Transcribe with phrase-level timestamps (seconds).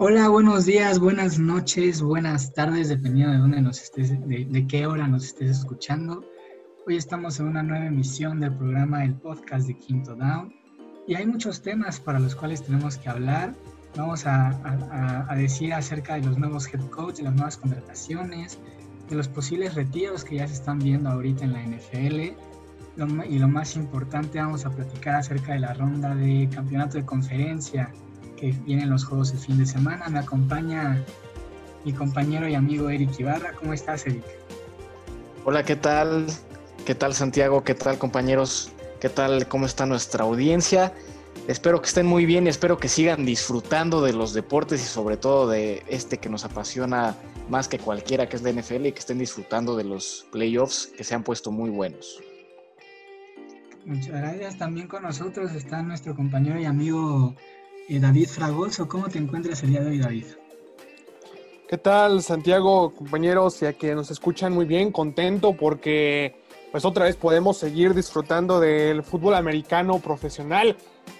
[0.00, 5.08] Hola, buenos días, buenas noches, buenas tardes, dependiendo de dónde nos estés, de, qué hora
[5.08, 6.24] nos estés escuchando.
[6.86, 10.54] Hoy estamos en una nueva emisión del programa El Podcast de Quinto Down
[11.08, 13.56] y hay muchos temas para los cuales tenemos que hablar.
[13.96, 18.56] Vamos a, decir acerca de los nuevos head coach, de las nuevas contrataciones,
[19.10, 22.36] de los posibles retiros que ya se están viendo ahorita en la NFL.
[23.28, 27.92] y lo más importante, vamos a platicar acerca de la ronda de campeonato de conferencia
[28.38, 30.08] que vienen los juegos el fin de semana.
[30.08, 31.02] Me acompaña
[31.84, 33.52] mi compañero y amigo Eric Ibarra.
[33.52, 34.24] ¿Cómo estás, Eric?
[35.44, 36.26] Hola, ¿qué tal?
[36.84, 37.64] ¿Qué tal, Santiago?
[37.64, 38.72] ¿Qué tal, compañeros?
[39.00, 39.48] ¿Qué tal?
[39.48, 40.92] ¿Cómo está nuestra audiencia?
[41.46, 45.16] Espero que estén muy bien y espero que sigan disfrutando de los deportes y sobre
[45.16, 47.16] todo de este que nos apasiona
[47.48, 51.04] más que cualquiera, que es la NFL, y que estén disfrutando de los playoffs que
[51.04, 52.20] se han puesto muy buenos.
[53.86, 54.58] Muchas gracias.
[54.58, 57.34] También con nosotros está nuestro compañero y amigo
[57.88, 58.86] David Fragoso.
[58.86, 60.26] ¿Cómo te encuentras el día de hoy, David?
[61.68, 63.60] ¿Qué tal, Santiago, compañeros?
[63.60, 66.36] Ya que nos escuchan muy bien, contento porque
[66.70, 70.76] pues otra vez podemos seguir disfrutando del fútbol americano profesional,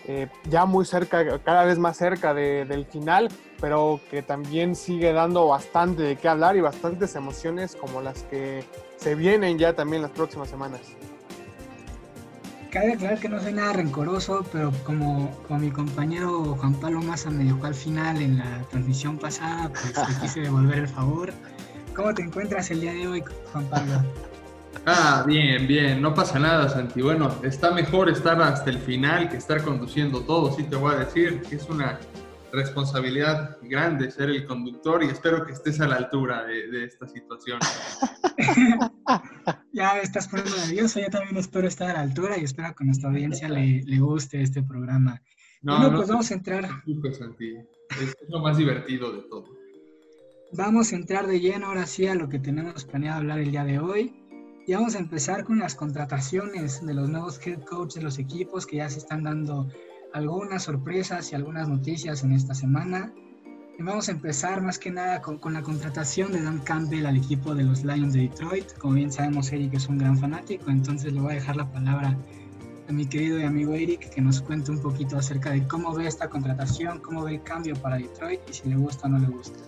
[0.07, 3.29] eh, ya muy cerca, cada vez más cerca del final,
[3.61, 8.65] pero que también sigue dando bastante de qué hablar y bastantes emociones como las que
[8.97, 10.81] se vienen ya también las próximas semanas.
[12.71, 17.31] Cabe aclarar que no soy nada rencoroso, pero como, como mi compañero Juan Pablo Maza
[17.31, 21.33] me dejó al final en la transmisión pasada, pues le quise devolver el favor.
[21.97, 24.03] ¿Cómo te encuentras el día de hoy, Juan Pablo?
[24.85, 27.01] Ah, bien, bien, no pasa nada, Santi.
[27.03, 30.99] Bueno, está mejor estar hasta el final que estar conduciendo todo, sí te voy a
[30.99, 31.99] decir, que es una
[32.53, 37.59] responsabilidad grande ser el conductor y espero que estés a la altura de, esta situación.
[39.73, 42.85] ya me estás poniendo nervioso, yo también espero estar a la altura y espero que
[42.85, 45.23] a nuestra audiencia le, guste este programa.
[45.63, 46.69] No, bueno, pues vamos a entrar.
[48.01, 49.59] Es lo más divertido de todo.
[50.53, 53.65] Vamos a entrar de lleno ahora sí a lo que tenemos planeado hablar el día
[53.65, 54.15] de hoy.
[54.67, 58.67] Y vamos a empezar con las contrataciones de los nuevos head coaches de los equipos
[58.67, 59.69] que ya se están dando
[60.13, 63.13] algunas sorpresas y algunas noticias en esta semana.
[63.81, 67.55] Vamos a empezar más que nada con, con, la contratación de Dan Campbell al equipo
[67.55, 68.73] de los Lions de Detroit.
[68.77, 72.19] Como bien sabemos, Eric es un gran fanático, entonces le voy a dejar la palabra
[72.89, 76.09] a mi querido y amigo Eric que nos cuente un poquito acerca de cómo ve
[76.09, 79.29] esta contratación, cómo ve el cambio para Detroit y si le gusta o no le
[79.29, 79.61] gusta.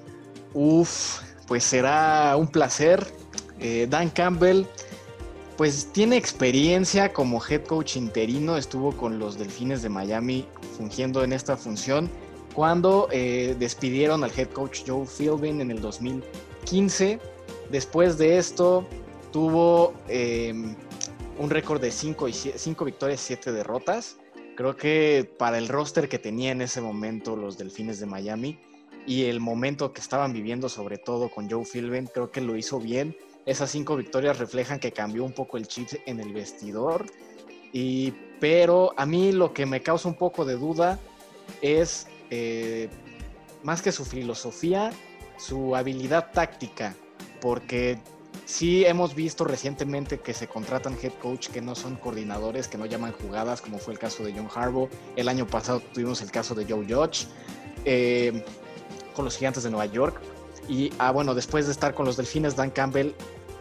[0.55, 3.07] Uf, pues será un placer.
[3.61, 4.65] Eh, Dan Campbell
[5.57, 11.33] pues tiene experiencia como head coach interino, estuvo con los Delfines de Miami fungiendo en
[11.33, 12.11] esta función
[12.55, 17.19] cuando eh, despidieron al head coach Joe Philbin en el 2015.
[17.71, 18.87] Después de esto
[19.33, 20.75] tuvo em,
[21.39, 22.27] un récord de 5
[22.85, 24.17] victorias y 7 derrotas.
[24.57, 28.59] Creo que para el roster que tenía en ese momento los Delfines de Miami
[29.07, 32.79] y el momento que estaban viviendo sobre todo con Joe Philbin, creo que lo hizo
[32.79, 33.17] bien
[33.47, 37.07] esas cinco victorias reflejan que cambió un poco el chip en el vestidor.
[37.73, 40.99] Y, pero a mí lo que me causa un poco de duda
[41.63, 42.89] es eh,
[43.63, 44.91] más que su filosofía,
[45.39, 46.95] su habilidad táctica.
[47.41, 47.99] Porque
[48.45, 52.87] sí hemos visto recientemente que se contratan head coach que no son coordinadores, que no
[52.87, 54.89] llaman jugadas, como fue el caso de John Harbaugh.
[55.17, 57.27] El año pasado tuvimos el caso de Joe Judge
[57.85, 58.45] eh,
[59.15, 60.21] con los Gigantes de Nueva York.
[60.69, 63.13] Y ah, bueno, después de estar con los Delfines, Dan Campbell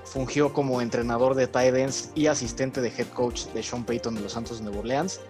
[0.09, 4.22] fungió como entrenador de tight ends y asistente de head coach de Sean Payton de
[4.22, 5.22] los Santos de Nueva Orleans,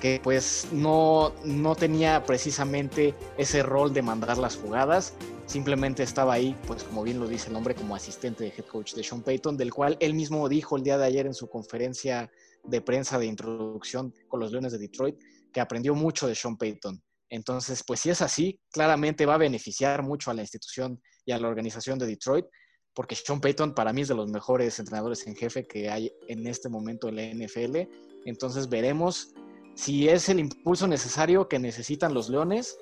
[0.00, 5.14] que pues no, no tenía precisamente ese rol de mandar las jugadas,
[5.46, 8.94] simplemente estaba ahí, pues como bien lo dice el nombre, como asistente de head coach
[8.94, 12.30] de Sean Payton, del cual él mismo dijo el día de ayer en su conferencia
[12.64, 15.16] de prensa de introducción con los Leones de Detroit,
[15.52, 17.02] que aprendió mucho de Sean Payton.
[17.30, 21.38] Entonces, pues si es así, claramente va a beneficiar mucho a la institución y a
[21.38, 22.46] la organización de Detroit,
[22.94, 26.46] porque Sean Payton para mí es de los mejores entrenadores en jefe que hay en
[26.46, 27.76] este momento en la NFL.
[28.24, 29.34] Entonces veremos
[29.78, 32.78] si es el impulso necesario que necesitan los Leones.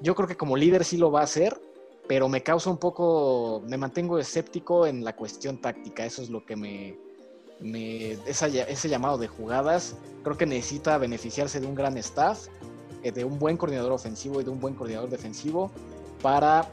[0.00, 1.60] Yo creo que como líder sí lo va a hacer,
[2.06, 6.06] pero me causa un poco, me mantengo escéptico en la cuestión táctica.
[6.06, 6.96] Eso es lo que me,
[8.28, 9.96] ese llamado de jugadas.
[10.22, 12.46] Creo que necesita beneficiarse de un gran staff,
[13.02, 15.72] eh, de un buen coordinador ofensivo y de un buen coordinador defensivo
[16.22, 16.70] para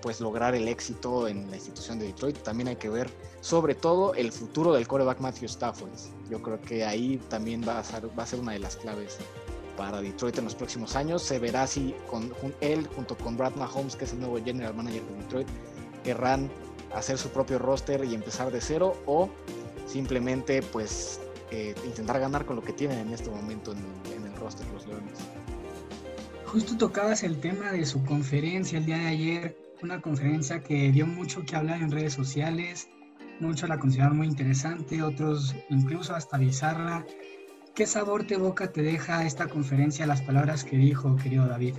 [0.00, 2.38] pues lograr el éxito en la institución de Detroit.
[2.38, 5.90] También hay que ver sobre todo el futuro del coreback Matthew Stafford.
[6.30, 9.18] Yo creo que ahí también va a ser, va a ser una de las claves
[9.76, 11.22] para Detroit en los próximos años.
[11.22, 15.02] Se verá si con, él junto con Brad Mahomes, que es el nuevo general manager
[15.02, 15.48] de Detroit,
[16.04, 16.50] querrán
[16.94, 19.28] hacer su propio roster y empezar de cero o
[19.86, 21.20] simplemente pues
[21.50, 23.78] eh, intentar ganar con lo que tienen en este momento en,
[24.16, 25.18] en el roster los Leones
[26.46, 31.06] justo tocabas el tema de su conferencia el día de ayer, una conferencia que dio
[31.06, 32.88] mucho que hablar en redes sociales,
[33.40, 37.04] muchos la consideraron muy interesante, otros incluso hasta bizarra.
[37.74, 41.74] ¿Qué sabor de boca te deja esta conferencia, las palabras que dijo, querido David?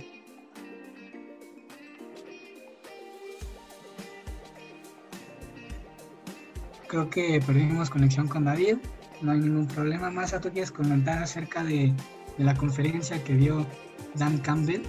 [6.86, 8.76] Creo que perdimos conexión con David,
[9.20, 10.10] no hay ningún problema.
[10.10, 11.92] Más, ¿tú quieres comentar acerca de,
[12.38, 13.66] de la conferencia que dio
[14.14, 14.82] Dan Campbell?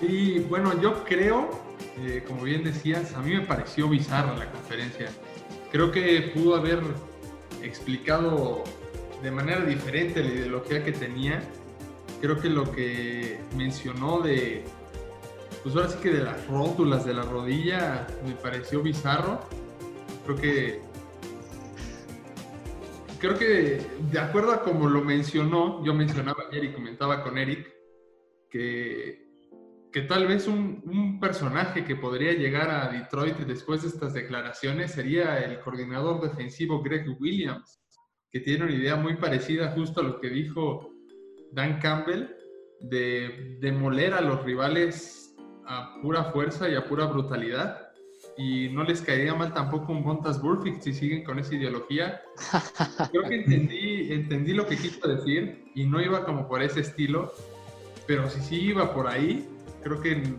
[0.00, 1.67] Y bueno, yo creo,
[2.06, 5.08] eh, como bien decías, a mí me pareció bizarra la conferencia.
[5.72, 6.80] Creo que pudo haber
[7.62, 8.64] explicado
[9.22, 11.42] de manera diferente la ideología que tenía.
[12.20, 14.64] Creo que lo que mencionó de,
[15.62, 19.40] pues ahora sí que de las rótulas de la rodilla me pareció bizarro.
[20.24, 20.82] Creo que,
[23.18, 23.80] creo que
[24.10, 27.72] de acuerdo a como lo mencionó, yo mencionaba ayer y comentaba con Eric,
[28.50, 29.27] que,
[29.92, 34.92] que tal vez un, un, personaje que podría llegar a Detroit después de estas declaraciones
[34.92, 37.80] sería el coordinador defensivo Greg Williams,
[38.30, 40.90] que tiene una idea muy parecida justo a lo que dijo
[41.52, 42.28] Dan Campbell,
[42.80, 45.34] de demoler a los rivales
[45.66, 47.88] a pura fuerza y a pura brutalidad.
[48.36, 52.20] Y no les caería mal tampoco un Montas Burfict si siguen con esa ideología.
[53.10, 57.32] Creo que entendí, entendí lo que quiso decir y no iba como por ese estilo,
[58.06, 59.48] pero si sí iba por ahí,
[59.82, 60.36] creo que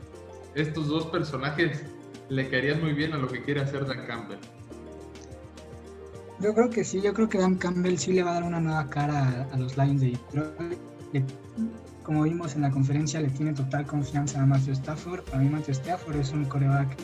[0.56, 1.84] estos dos personajes
[2.30, 4.40] le caerían muy bien a lo que quiere hacer Dan Campbell.
[6.40, 8.62] Yo creo que sí, yo creo que Dan Campbell sí le va a dar una
[8.62, 10.80] nueva cara a, los Lions de Detroit.
[12.04, 15.24] Como vimos en la conferencia, le tiene total confianza a Matthew Stafford.
[15.26, 16.96] Para mí Matthew Stafford es un coreback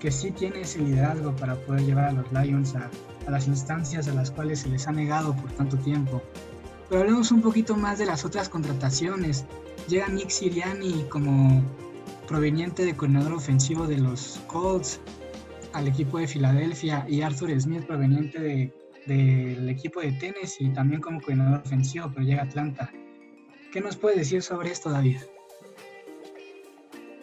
[0.00, 2.90] que sí tiene ese liderazgo para poder llevar a los Lions a
[3.30, 6.22] las instancias a las cuales se les ha negado por tanto tiempo.
[6.88, 9.44] Pero hablemos un poquito más de las otras contrataciones.
[9.88, 11.62] Llega Nick Siriani como
[12.26, 15.00] proveniente de coordinador ofensivo de los Colts
[15.72, 18.72] al equipo de Filadelfia y Arthur Smith proveniente de,
[19.06, 22.92] del equipo de Tennessee también como coordinador ofensivo, pero llega a Atlanta.
[23.72, 25.18] ¿Qué nos puede decir sobre esto, David?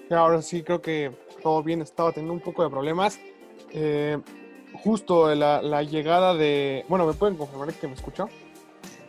[0.09, 1.11] Ahora sí, creo que
[1.43, 3.19] todo bien, estaba teniendo un poco de problemas.
[3.71, 4.17] Eh,
[4.73, 6.85] justo la, la, llegada de...
[6.87, 8.29] Bueno, ¿me pueden confirmar que me escuchó?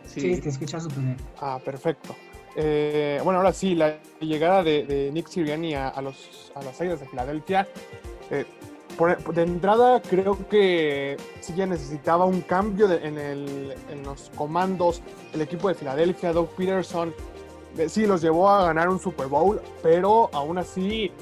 [0.05, 1.17] Sí, sí te escuchas súper bien.
[1.39, 2.15] Ah, perfecto.
[2.61, 7.05] Eh, bueno, ahora sí, la llegada de, Nick Sirianni a, los, a las Águilas de
[7.05, 7.65] Filadelfia.
[8.29, 8.45] Eh,
[9.33, 15.01] de entrada, creo que sí ya necesitaba un cambio de, en, el, en, los comandos.
[15.33, 17.13] El equipo de Filadelfia, Doug Peterson,
[17.77, 21.13] eh, sí los llevó a ganar un Super Bowl, pero aún así,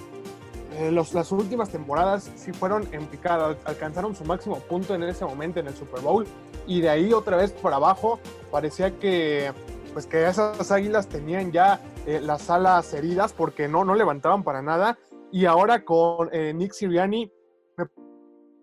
[0.80, 3.56] eh, los, las últimas temporadas sí fueron en picada.
[3.66, 6.26] Alcanzaron su máximo punto en ese momento en el Super Bowl.
[6.66, 8.20] Y de ahí otra vez por abajo,
[8.50, 9.52] parecía que
[9.98, 14.62] pues que esas águilas tenían ya eh, las alas heridas porque no, no levantaban para
[14.62, 14.96] nada.
[15.32, 17.34] Y ahora con eh, Nick Siriani,
[17.76, 17.86] me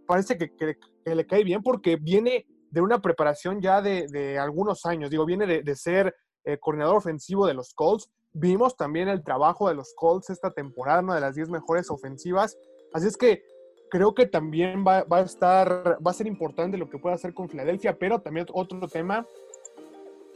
[0.07, 4.39] parece que, que, que, le cae bien porque viene de una preparación ya de, de
[4.39, 5.11] algunos años.
[5.11, 6.15] Digo, viene de, de ser
[6.45, 8.09] eh, coordinador ofensivo de los Colts.
[8.33, 12.57] Vimos también el trabajo de los Colts esta temporada, una de las 10 mejores ofensivas.
[12.93, 13.43] Así es que
[13.91, 17.35] creo que también va, va, a estar, va a ser importante lo que pueda hacer
[17.35, 19.27] con Filadelfia, pero también otro tema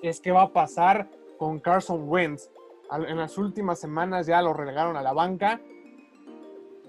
[0.03, 2.51] es qué va a pasar con Carson Wentz.
[2.91, 5.61] En las últimas semanas ya lo relegaron a la banca.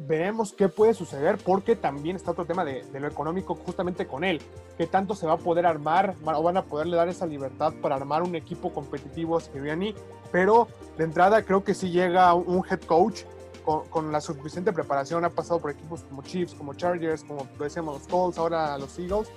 [0.01, 4.41] Veremos qué puede suceder porque también está otro tema de, lo económico justamente con él.
[4.77, 7.95] ¿Qué tanto se va a poder armar o van a poderle dar esa libertad para
[7.95, 9.93] armar un equipo competitivo a Sirianni?
[10.31, 13.23] Pero de entrada creo que sí llega un head coach
[13.65, 15.25] con, con, la suficiente preparación.
[15.25, 19.29] Ha pasado por equipos como Chiefs, como Chargers, como decíamos los Colts, ahora los Eagles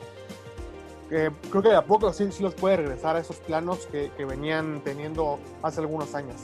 [1.50, 4.24] creo que de a poco sí, sí, los puede regresar a esos planos que, que
[4.24, 6.36] venían teniendo hace algunos años.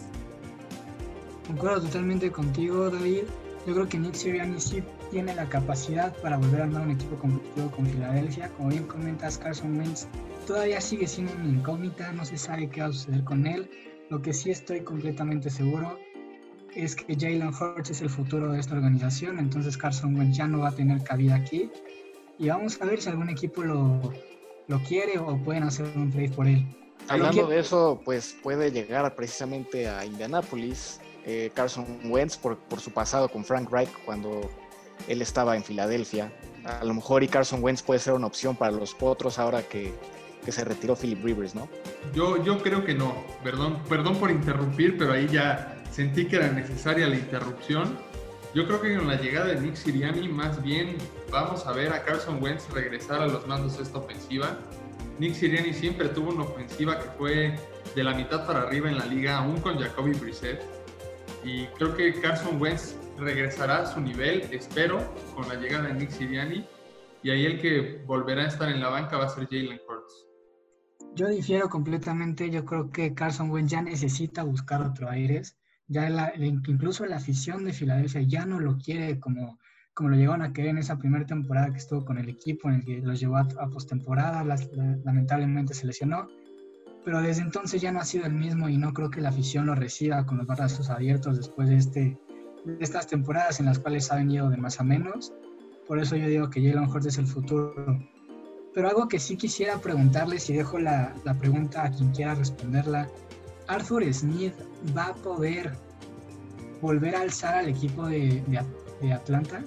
[1.47, 3.25] Concuerdo totalmente contigo, David.
[3.67, 7.17] Yo creo que Nick Sirianni sí tiene la capacidad para volver a armar un equipo
[7.17, 8.51] competitivo con Filadelfia.
[8.57, 10.07] Como bien comentas, Carson Wentz
[10.47, 13.69] todavía sigue siendo una incógnita, no se sabe qué va a suceder con él.
[14.11, 15.99] Lo que sí estoy completamente seguro
[16.75, 20.61] es que Jalen Hurts es el futuro de esta organización, entonces Carson Wentz ya no
[20.61, 21.71] va a tener cabida aquí.
[22.39, 24.01] Y vamos a ver si algún equipo lo,
[24.69, 26.65] lo quiere o pueden hacer un trade por él.
[27.09, 32.91] Hablando de eso, pues puede llegar precisamente a Indianápolis eh, Carson Wentz por, por, su
[32.91, 34.51] pasado con Frank Reich cuando
[35.09, 36.33] él estaba en Filadelfia.
[36.65, 39.95] A lo mejor y Carson Wentz puede ser una opción para los potros ahora que,
[40.45, 41.69] que se retiró Philip Rivers, ¿no?
[42.15, 43.15] Yo, yo creo que no.
[43.43, 47.99] Perdón, perdón por interrumpir, pero ahí ya sentí que era necesaria la interrupción.
[48.55, 50.97] Yo creo que con la llegada de Nick Siriani, más bien
[51.31, 54.59] vamos a ver a Carson Wentz regresar a los mandos de esta ofensiva.
[55.19, 57.55] Nick Siriani siempre tuvo una ofensiva que fue
[57.95, 60.63] de la mitad para arriba en la liga, aún con Jacoby Brissett.
[61.45, 66.11] Y creo que Carson Wentz regresará a su nivel, espero, con la llegada de Nick
[66.11, 66.67] Siriani.
[67.23, 70.27] Y ahí el que volverá a estar en la banca va a ser Jalen Hurts.
[71.15, 72.49] Yo difiero completamente.
[72.49, 75.58] Yo creo que Carson Wentz ya necesita buscar otro aires.
[75.89, 79.59] Ya incluso la afición de Filadelfia ya no lo quiere como,
[79.95, 82.77] como lo llegaron a querer en esa primera temporada que estuvo con el equipo, en
[82.77, 84.45] el que los llevó a, a postemporada.
[84.45, 86.29] Lamentablemente se lesionó
[87.09, 89.65] pero desde entonces ya no ha sido el mismo y no creo que la afición
[89.65, 92.19] lo reciba con los brazos abiertos después de, este,
[92.67, 95.33] de estas temporadas en las cuales ha venido de más a menos.
[95.87, 97.75] Por eso yo digo que Jalen Hurts es el futuro.
[98.75, 103.09] Pero algo que sí quisiera preguntarles y dejo la, la pregunta a quien quiera responderla.
[103.69, 104.55] ¿Arthur Smith
[104.97, 105.73] va a poder
[106.81, 108.43] volver a alzar al equipo de,
[109.13, 109.63] Atlanta?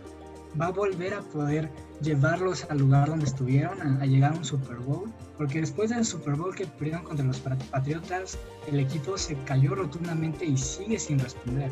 [0.59, 1.69] ¿Va a volver a poder
[2.01, 6.35] llevarlos al lugar donde estuvieron, a, llegar a un Super Bowl, porque después del Super
[6.35, 11.69] Bowl que perdieron contra los Patriotas, el equipo se cayó rotundamente y sigue sin responder.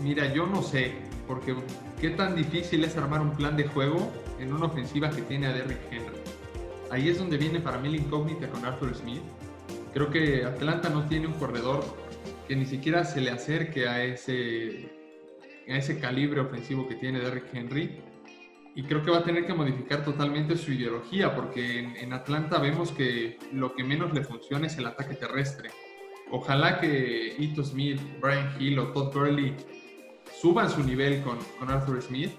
[0.00, 0.92] Mira, yo no sé,
[1.26, 1.54] porque
[2.00, 4.10] qué tan difícil es armar un plan de juego
[4.40, 6.16] en una ofensiva que tiene a Derrick Henry.
[6.90, 9.22] Ahí es donde viene para mí la incógnita con Arthur Smith.
[9.94, 11.84] Creo que Atlanta no tiene un corredor
[12.48, 14.90] que ni siquiera se le acerque a ese
[15.68, 18.00] a ese calibre ofensivo que tiene Derrick Henry.
[18.74, 22.90] Y creo que va a tener que modificar totalmente su ideología, porque en, Atlanta vemos
[22.90, 25.70] que lo que menos le funciona es el ataque terrestre.
[26.32, 29.54] Ojalá que Ito Smith, Brian Hill o Todd Gurley
[30.40, 32.32] suban su nivel con, con Arthur Smith,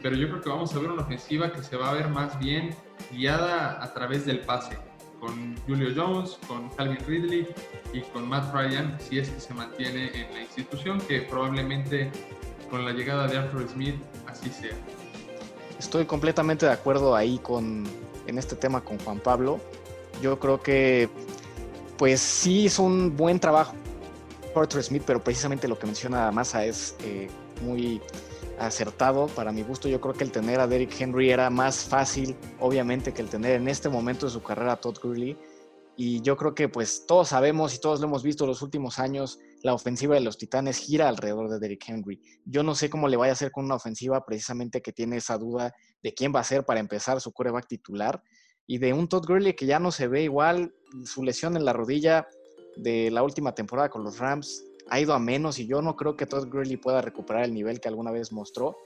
[0.00, 2.38] pero yo creo que vamos a ver una ofensiva que se va a ver más
[2.38, 2.70] bien
[3.12, 4.78] guiada a través del pase,
[5.20, 7.46] con Julio Jones, con Calvin Ridley
[7.92, 12.10] y con Matt Ryan, si es que se mantiene en la institución, que probablemente
[12.70, 13.96] con la llegada de Arthur Smith
[14.26, 14.74] así sea.
[15.78, 17.84] Estoy completamente de acuerdo ahí con
[18.26, 19.60] en este tema con Juan Pablo.
[20.20, 21.08] Yo creo que
[21.96, 23.74] pues sí hizo un buen trabajo
[24.54, 27.28] Arthur Smith, pero precisamente lo que menciona Massa es eh,
[27.62, 28.00] muy
[28.58, 29.88] acertado para mi gusto.
[29.88, 33.52] Yo creo que el tener a Derrick Henry era más fácil, obviamente, que el tener
[33.52, 35.36] en este momento de su carrera a Todd Gurley.
[35.96, 39.38] Y yo creo que pues todos sabemos y todos lo hemos visto los últimos años,
[39.62, 42.20] la ofensiva de los Titanes gira alrededor de Derrick Henry.
[42.44, 45.38] Yo no sé cómo le vaya a hacer con una ofensiva precisamente que tiene esa
[45.38, 48.22] duda de quién va a ser para empezar su coreback titular
[48.66, 50.74] y de un Todd Gurley que ya no se ve igual.
[51.04, 52.28] Su lesión en la rodilla
[52.76, 56.16] de la última temporada con los Rams ha ido a menos y yo no creo
[56.16, 58.76] que Todd Gurley pueda recuperar el nivel que alguna vez mostró.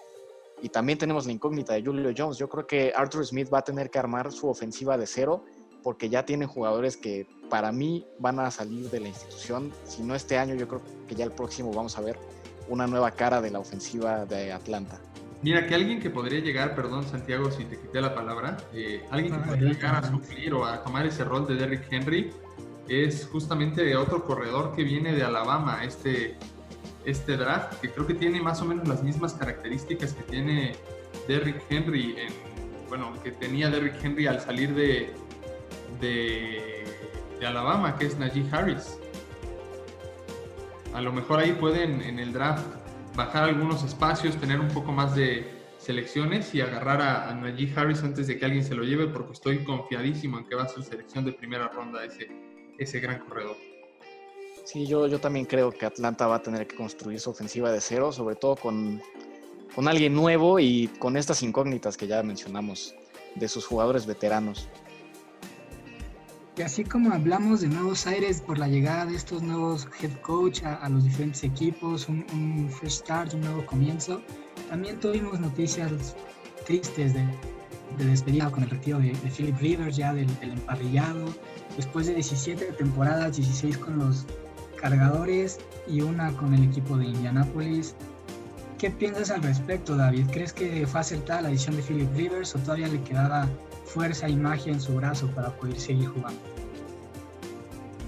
[0.63, 2.37] Y también tenemos la incógnita de Julio Jones.
[2.37, 5.45] Yo creo que Arthur Smith va a tener que armar su ofensiva de cero
[5.83, 9.73] porque ya tienen jugadores que para mí van a salir de la institución.
[9.85, 12.19] Si no este año, yo creo que ya el próximo vamos a ver
[12.69, 15.01] una nueva cara de la ofensiva de Atlanta.
[15.43, 19.41] Mira, que alguien que podría llegar, perdón Santiago si te quité la palabra, eh, alguien
[19.41, 22.31] que podría llegar a suplir o a tomar ese rol de Derrick Henry
[22.91, 26.37] es justamente otro corredor que viene de Alabama, este,
[27.05, 30.73] este draft, que creo que tiene más o menos las mismas características que tiene
[31.29, 32.33] Derrick Henry, en,
[32.89, 35.15] bueno, que tenía Derrick Henry al salir de,
[36.01, 38.99] de, Alabama, que es Najee Harris.
[40.93, 42.67] A lo mejor ahí pueden en el draft
[43.17, 48.27] bajar algunos espacios, tener un poco más de selecciones y agarrar a, Najee Harris antes
[48.27, 51.25] de que alguien se lo lleve, porque estoy confiadísimo en que va a ser selección
[51.25, 52.50] de primera ronda ese,
[52.81, 53.57] ese gran corredor.
[54.65, 57.81] Sí, yo, yo también creo que Atlanta va a tener que construir su ofensiva de
[57.81, 59.01] cero, sobre todo con,
[59.75, 62.95] con alguien nuevo y con estas incógnitas que ya mencionamos
[63.35, 64.69] de sus jugadores veteranos.
[66.57, 70.63] Y así como hablamos de nuevos aires por la llegada de estos nuevos head coach
[70.65, 74.21] a, los diferentes equipos, un, fresh start, un nuevo comienzo,
[74.69, 76.15] también tuvimos noticias
[76.67, 77.25] tristes de,
[77.99, 81.27] despedida con el retiro de, Philip Rivers ya del, emparrillado.
[81.77, 84.27] Después de 17 temporadas, 16 con los
[84.77, 87.95] cargadores y una con el equipo de Indianapolis.
[88.79, 90.27] ¿Qué piensas al respecto, David?
[90.33, 93.47] ¿Crees que fue acertada la decisión de Philip Rivers o todavía le quedaba
[93.91, 96.41] fuerza y magia en su brazo para poder seguir jugando.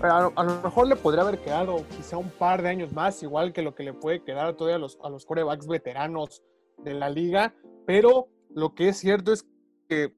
[0.03, 3.63] A lo, mejor le podría haber quedado quizá un par de años más, igual que
[3.63, 6.43] lo que le puede quedar todavía a los, a los corebacks veteranos
[6.79, 7.55] de la liga,
[7.87, 9.47] pero lo que es cierto es
[9.89, 10.15] que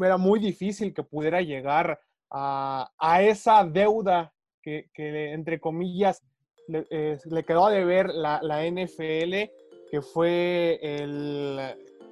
[0.00, 4.32] era muy difícil que pudiera llegar a, a esa deuda
[4.62, 6.22] que, que, entre comillas,
[6.66, 9.50] le, eh, le, quedó a deber la, la NFL,
[9.90, 11.58] que fue el,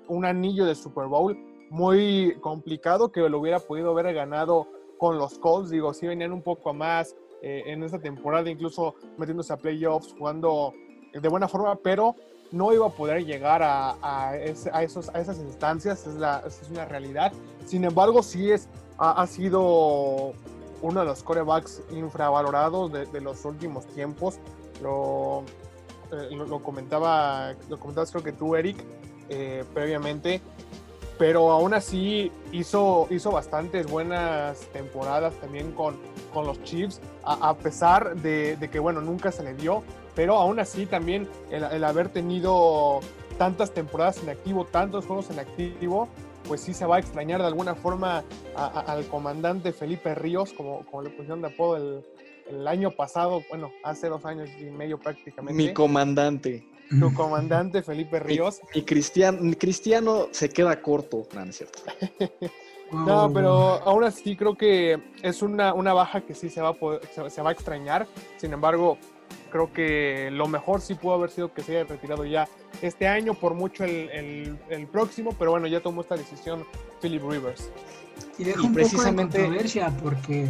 [0.08, 1.36] un anillo de Super Bowl
[1.70, 5.70] muy complicado que lo hubiera podido haber ganado con los Colts.
[5.70, 10.72] Digo, sí venían un poco más eh, en esta temporada, incluso metiéndose a playoffs, jugando
[11.12, 12.14] de buena forma, pero
[12.52, 16.84] no iba a poder llegar a, a, esos, a esas instancias, es, la, es una
[16.84, 17.32] realidad.
[17.66, 20.32] Sin embargo, sí es, ha, sido
[20.82, 24.38] uno de los corebacks infravalorados de, los últimos tiempos.
[24.82, 25.44] lo,
[26.12, 28.76] eh, lo, comentaba, lo comentabas creo que tú, Eric,
[29.28, 30.40] eh, previamente,
[31.18, 35.96] pero aún así hizo, hizo bastantes buenas temporadas también con,
[36.36, 39.82] con los Chiefs, a, pesar de, que, bueno, nunca se le dio,
[40.14, 43.00] pero aún así también el, el haber tenido
[43.38, 46.10] tantas temporadas en activo, tantos juegos en activo,
[46.46, 48.22] pues sí se va a extrañar de alguna forma
[48.54, 52.04] al comandante Felipe Ríos, como, como le pusieron de apodo el,
[52.50, 55.54] el año pasado, bueno, hace dos años y medio prácticamente.
[55.54, 56.66] Mi comandante.
[57.00, 58.60] Tu comandante Felipe Ríos.
[58.74, 61.78] Mi, cristiano, cristiano se queda corto, no, no es cierto.
[62.92, 67.30] no, pero aún así creo que es una, una baja que sí se va, a
[67.30, 68.06] se, va a extrañar.
[68.36, 68.98] Sin embargo,
[69.50, 72.48] creo que lo mejor sí pudo haber sido que se haya retirado ya
[72.82, 76.64] este año, por mucho el, el, próximo, pero bueno, ya tomó esta decisión
[77.00, 77.70] Philip Rivers.
[78.38, 79.38] Y deja un precisamente...
[79.38, 80.48] poco de controversia porque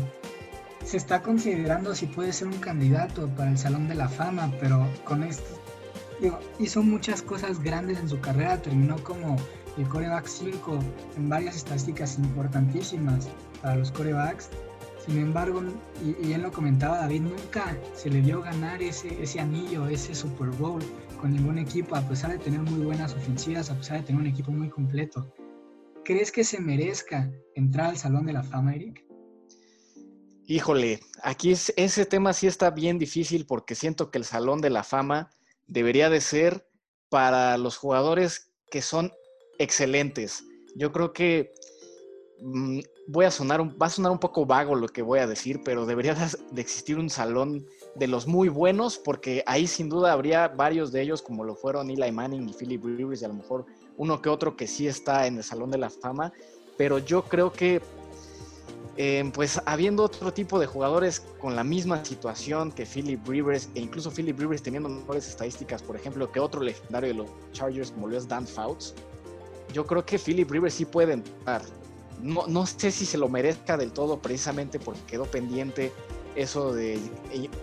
[0.85, 4.87] se está considerando si puede ser un candidato para el Salón de la Fama, pero
[5.05, 5.61] con esto,
[6.21, 9.37] digo, hizo muchas cosas grandes en su carrera, terminó como
[9.77, 10.79] el coreback 5
[11.17, 13.29] en varias estadísticas importantísimas
[13.63, 14.51] para los corebacks.
[15.05, 15.63] Sin embargo,
[16.05, 20.49] y, él lo comentaba David, nunca se le dio ganar ese, ese anillo, ese Super
[20.49, 20.83] Bowl
[21.21, 24.27] con ningún equipo, a pesar de tener muy buenas ofensivas, a pesar de tener un
[24.27, 25.33] equipo muy completo.
[26.05, 29.05] ¿Crees que se merezca entrar al Salón de la Fama, Eric?
[30.49, 34.85] Híjole, aquí ese tema sí está bien difícil porque siento que el Salón de la
[34.85, 35.31] Fama
[35.67, 36.69] debería de ser
[37.09, 39.13] para los jugadores que son
[39.59, 40.45] excelentes.
[40.75, 41.53] Yo creo que
[42.41, 45.61] mm, voy a sonar, va a sonar un poco vago lo que voy a decir,
[45.65, 50.49] pero debería de existir un salón de los muy buenos, porque ahí sin duda habría
[50.49, 53.67] varios de ellos, como lo fueron Eli Manning y Philip Rivers, y a lo mejor
[53.97, 56.33] uno que otro que sí está en el Salón de la Fama,
[56.77, 57.81] pero yo creo que
[58.99, 63.81] eh, pues habiendo otro tipo de jugadores con la misma situación que Philip Rivers, e
[63.81, 68.09] incluso Philip Rivers teniendo mejores estadísticas, por ejemplo, que otro legendario de los Chargers como
[68.09, 68.95] lo es Dan Fouts,
[69.77, 71.61] yo creo que Philip Rivers sí puede entrar.
[72.23, 75.93] No, no sé si se lo merezca del todo precisamente porque quedó pendiente
[76.35, 76.99] eso de,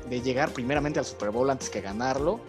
[0.07, 2.39] de llegar primeramente al Super Bowl antes que ganarlo,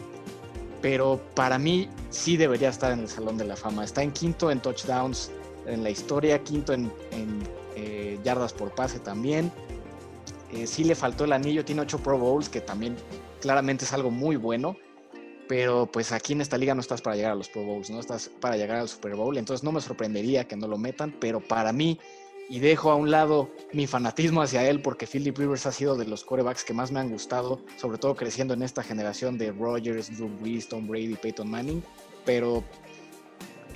[0.83, 3.85] pero para mí sí debería estar en el Salón de la Fama.
[3.85, 5.31] Está en quinto en touchdowns
[5.67, 6.93] en la historia, quinto en
[7.75, 9.51] eh, yardas por pase también.
[10.53, 12.97] Eh, sí le faltó el anillo, tiene 8 Pro Bowls, que también
[13.41, 14.77] claramente es algo muy bueno,
[15.49, 18.01] pero pues aquí en esta liga no estás para llegar a los Pro Bowls, no
[18.01, 21.41] estás para llegar al Super Bowl, entonces no me sorprendería que no lo metan, pero
[21.41, 21.99] para mí,
[22.49, 26.07] y dejo a un lado mi fanatismo hacia él, porque Philip Rivers ha sido de
[26.07, 30.17] los corebacks que más me han gustado, sobre todo creciendo en esta generación de Rogers,
[30.17, 31.83] Drew Brees, Tom Brady, Peyton Manning,
[32.25, 32.65] pero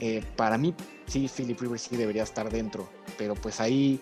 [0.00, 0.74] eh, para mí
[1.06, 4.00] sí, Philip Rivers sí debería estar dentro, pero pues ahí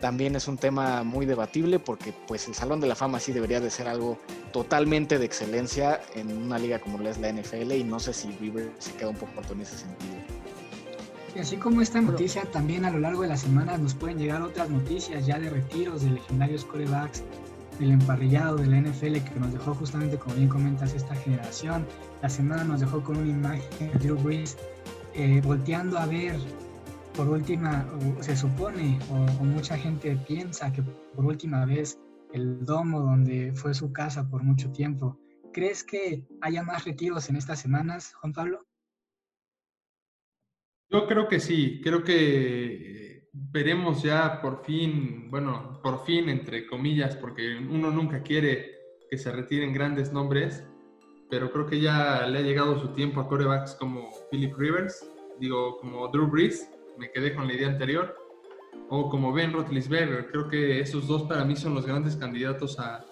[0.00, 3.60] también es un tema muy debatible porque pues el Salón de la Fama sí debería
[3.60, 4.18] de ser algo
[4.52, 8.30] totalmente de excelencia en una liga como la es la NFL y no sé si
[8.32, 10.14] Rivers se queda un poco corto en ese sentido.
[11.34, 14.42] Y así como esta noticia, también a lo largo de la semana nos pueden llegar
[14.42, 17.22] otras noticias ya de retiros de legendarios corebacks,
[17.78, 21.86] del emparrillado de la NFL que nos dejó justamente, como bien comentas, esta generación.
[22.22, 24.56] La semana nos dejó con una imagen de Drew Brees
[25.14, 26.36] eh, volteando a ver
[27.18, 27.84] por última,
[28.20, 31.98] se supone, o, mucha gente piensa que por última vez
[32.32, 35.18] el domo donde fue su casa por mucho tiempo.
[35.52, 38.64] ¿Crees que haya más retiros en estas semanas, Juan Pablo?
[40.90, 47.16] Yo creo que sí, creo que veremos ya por fin, bueno, por fin entre comillas,
[47.16, 48.76] porque uno nunca quiere
[49.10, 50.64] que se retiren grandes nombres,
[51.28, 55.04] pero creo que ya le ha llegado su tiempo a corebacks como Philip Rivers,
[55.40, 58.16] digo, como Drew Brees, me quedé con la idea anterior,
[58.90, 63.04] o como Ben Roethlisberger, creo que esos dos para mí son los grandes candidatos a,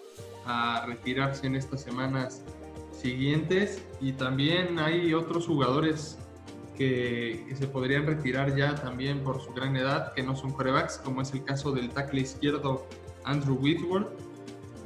[0.44, 2.44] a retirarse en estas semanas
[2.92, 6.18] siguientes, y también hay otros jugadores
[6.76, 11.22] que, se podrían retirar ya también por su gran edad, que no son corebacks, como
[11.22, 12.86] es el caso del tackle izquierdo
[13.24, 14.08] Andrew Whitworth,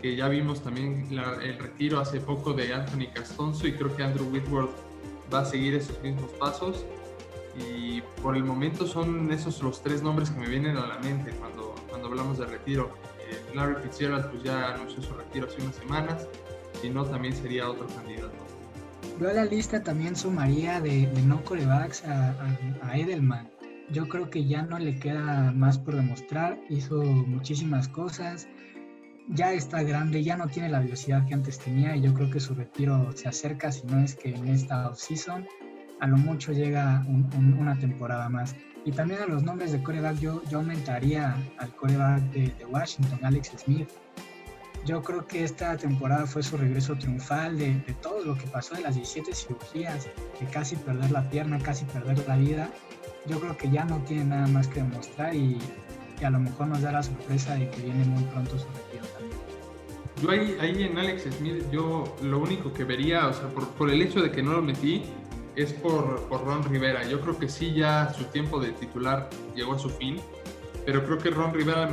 [0.01, 4.27] que ya vimos también el retiro hace poco de Anthony Castonzo y creo que Andrew
[4.33, 4.71] Whitworth
[5.33, 6.87] va a seguir esos mismos pasos.
[7.69, 11.33] Y por el momento son esos los tres nombres que me vienen a la mente
[11.33, 12.91] cuando, cuando hablamos de retiro.
[13.29, 16.27] Eh, Larry Fitzgerald pues ya anunció su retiro hace unas semanas,
[16.81, 18.33] si no también sería otro candidato.
[19.21, 22.35] Yo a la lista también sumaría de, no corebacks a,
[22.83, 23.51] a Edelman.
[23.91, 28.47] Yo creo que ya no le queda más por demostrar, hizo muchísimas cosas,
[29.29, 32.41] ya está grande, ya no tiene la velocidad que antes tenía y yo creo que
[32.41, 35.47] su retiro se acerca, si no es que en esta off-season
[36.01, 37.05] a lo mucho llega
[37.37, 38.55] una temporada más.
[38.85, 43.53] Y también a los nombres de coreback, yo, yo aumentaría al coreback de, Washington, Alex
[43.59, 43.89] Smith.
[44.87, 48.75] Yo creo que esta temporada fue su regreso triunfal de, de, todo lo que pasó,
[48.75, 50.09] de las 17 cirugías,
[50.41, 52.71] de casi perder la pierna, casi perder la vida.
[53.27, 55.59] Yo creo que ya no tiene nada más que demostrar y,
[56.19, 59.07] y a lo mejor nos da la sorpresa de que viene muy pronto su retiro
[59.13, 59.39] también.
[60.23, 63.91] Yo ahí, ahí en Alex Smith, yo lo único que vería, o sea, por, por
[63.91, 65.03] el hecho de que no lo metí,
[65.57, 67.07] es por, por, Ron Rivera.
[67.07, 70.21] Yo creo que sí, ya su tiempo de titular llegó a su fin,
[70.87, 71.91] pero creo que Ron Rivera,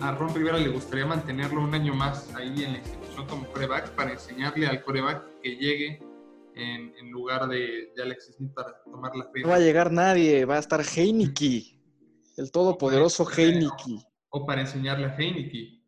[0.00, 3.90] a Ron Rivera le gustaría mantenerlo un año más ahí en la institución como coreback
[3.90, 6.02] para enseñarle al coreback que llegue
[6.54, 10.44] en, en lugar de, de, Alex Smith para tomar la No va a llegar nadie,
[10.44, 11.80] va a estar Heineke,
[12.36, 14.04] el todopoderoso Heineke.
[14.30, 15.80] O para enseñarle a Heineke.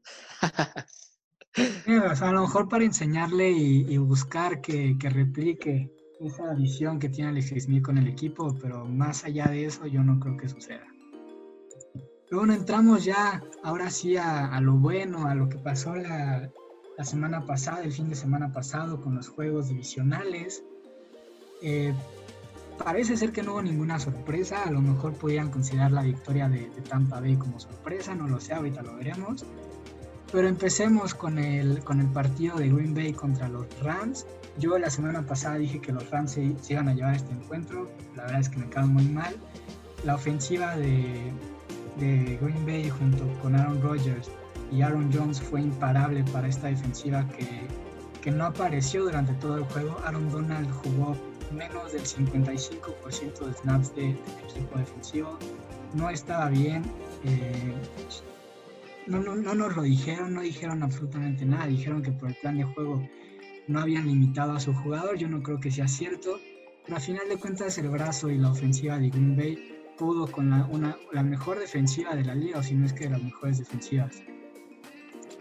[2.12, 6.98] o sea, a lo mejor para enseñarle y, y buscar que, que, replique esa visión
[6.98, 10.36] que tiene Alex Smith con el equipo, pero más allá de eso yo no creo
[10.36, 10.86] que suceda.
[12.28, 16.50] Pero bueno, entramos ya ahora sí a, a lo bueno, a lo que pasó la,
[16.98, 20.64] la, semana pasada, el fin de semana pasado con los juegos divisionales.
[21.62, 21.94] Eh,
[22.82, 26.68] parece ser que no hubo ninguna sorpresa, a lo mejor podían considerar la victoria de,
[26.68, 29.44] de Tampa Bay como sorpresa, no lo sé, ahorita lo veremos.
[30.32, 34.26] Pero empecemos con el, con el partido de Green Bay contra los Rams.
[34.58, 37.90] Yo la semana pasada dije que los Rams se, se, iban a llevar este encuentro.
[38.14, 39.34] La verdad es que me quedaron muy mal.
[40.04, 41.32] La ofensiva de,
[41.98, 44.30] de Green Bay junto con Aaron Rodgers
[44.72, 47.46] y Aaron Jones fue imparable para esta defensiva que,
[48.22, 49.98] que no apareció durante todo el juego.
[50.04, 51.16] Aaron Donald jugó
[51.52, 54.16] menos del 55% de snaps de, del
[54.50, 55.38] equipo defensivo.
[55.94, 56.82] No estaba bien.
[57.24, 57.74] Eh,
[59.06, 62.58] no, no, no, nos lo dijeron, no dijeron absolutamente nada, dijeron que por el plan
[62.58, 63.08] de juego
[63.68, 66.40] no habían limitado a su jugador, yo no creo que sea cierto,
[66.84, 70.50] pero a final de cuentas el brazo y la ofensiva de Green Bay pudo con
[70.50, 73.22] la, una, la mejor defensiva de la liga, o si no es que de las
[73.22, 74.22] mejores defensivas.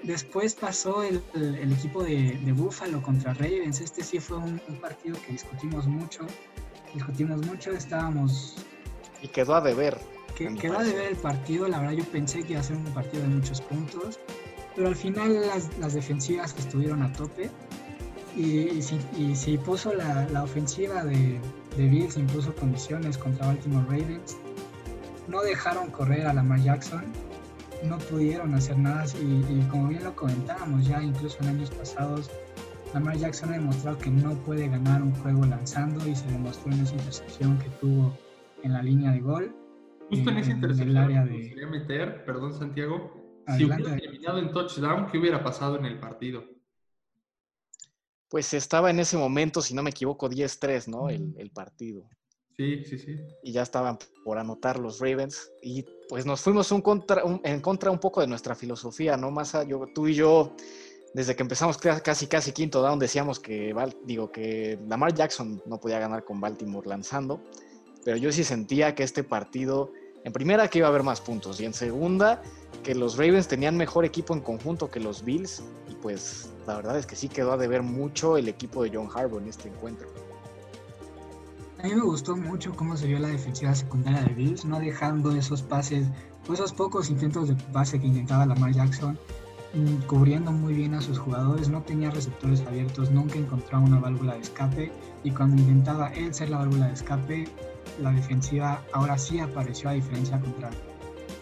[0.04, 4.62] Después pasó el, el, el equipo de, de, Buffalo contra Ravens, este sí fue un,
[4.68, 6.26] un partido que discutimos mucho,
[6.94, 8.56] discutimos mucho, estábamos...
[9.22, 9.98] Y quedó a deber
[10.36, 12.84] que, quedó de ver el partido, la verdad yo pensé que iba a ser un
[12.86, 14.20] partido de muchos puntos,
[14.76, 17.50] pero al final las, las defensivas estuvieron a tope
[18.36, 21.40] y, y, si, y si puso la, la ofensiva de,
[21.78, 24.38] de, Bills, impuso condiciones contra Baltimore Ravens,
[25.28, 27.04] no dejaron correr a Lamar Jackson,
[27.84, 32.30] no pudieron hacer nada y, y como bien lo comentábamos ya incluso en años pasados,
[32.94, 36.82] Lamar Jackson ha demostrado que no puede ganar un juego lanzando y se demostró en
[36.82, 38.18] esa intercepción que tuvo
[38.64, 39.56] en la línea de gol
[40.10, 41.66] Justo en esa intercepción área de...
[41.70, 43.76] meter, perdón Santiago, Adelante.
[43.76, 46.44] si hubiera terminado en touchdown, ¿qué hubiera pasado en el partido?
[48.30, 51.10] Pues estaba en ese momento, si no me equivoco, 10-3, ¿no?
[51.10, 52.10] El, el, partido.
[52.58, 53.18] Sí, sí, sí.
[53.44, 55.52] Y ya estaban por anotar los Ravens.
[55.62, 59.32] Y pues nos fuimos un contra, un, en contra un poco de nuestra filosofía, ¿no?
[59.32, 60.56] Más yo, tú y yo,
[61.14, 63.74] desde que empezamos casi, casi quinto down, decíamos que,
[64.06, 67.42] digo, que Lamar Jackson no podía ganar con Baltimore lanzando
[68.06, 69.92] pero yo sí sentía que este partido,
[70.24, 72.42] en primera, que iba a haber más puntos, y en segunda,
[72.84, 75.64] que los Ravens tenían mejor equipo en conjunto que los Bills,
[76.06, 79.40] pues la verdad es que sí quedó a deber mucho el equipo de John Harbaugh
[79.40, 80.08] en este encuentro.
[81.80, 85.32] A mí me gustó mucho cómo se vio la defensiva secundaria de Bills, no dejando
[85.32, 86.06] esos pases,
[86.54, 89.18] esos pocos intentos de pase que intentaba Lamar Jackson,
[89.74, 94.36] mm, cubriendo muy bien a sus jugadores, no tenía receptores abiertos, nunca encontraba una válvula
[94.36, 94.92] de escape
[95.24, 97.48] y cuando intentaba él ser la válvula de escape,
[98.00, 100.70] la defensiva ahora sí apareció a diferencia contra,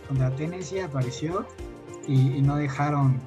[0.07, 1.45] contra Tennessee, apareció
[2.07, 3.19] y, y no dejaron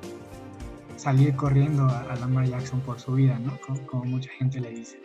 [0.97, 3.59] salir corriendo a, a, Lamar Jackson por su vida, ¿no?
[3.61, 5.01] Como, como, mucha gente le dice.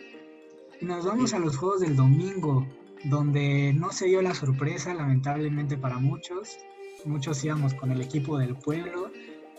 [0.80, 2.66] Y nos vamos a los juegos del domingo,
[3.04, 6.58] donde no se dio la sorpresa, lamentablemente para muchos.
[7.04, 9.10] Muchos íbamos con el equipo del pueblo.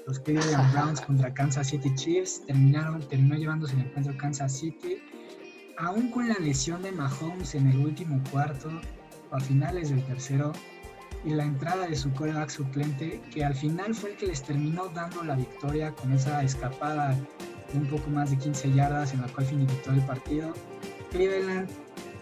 [0.08, 5.02] Los Cleveland Browns contra Kansas City Chiefs terminaron, terminó llevándose el encuentro Kansas City
[5.78, 8.69] aún con la lesión de Mahomes en el último cuarto,
[9.32, 10.52] a finales del tercero,
[11.24, 14.88] y la entrada de su coreback suplente, que al final fue el que les terminó
[14.90, 17.18] dando la victoria con esa escapada
[17.72, 20.54] de un poco más de 15 yardas en la cual finiquitó el partido.
[21.12, 21.70] Cleveland,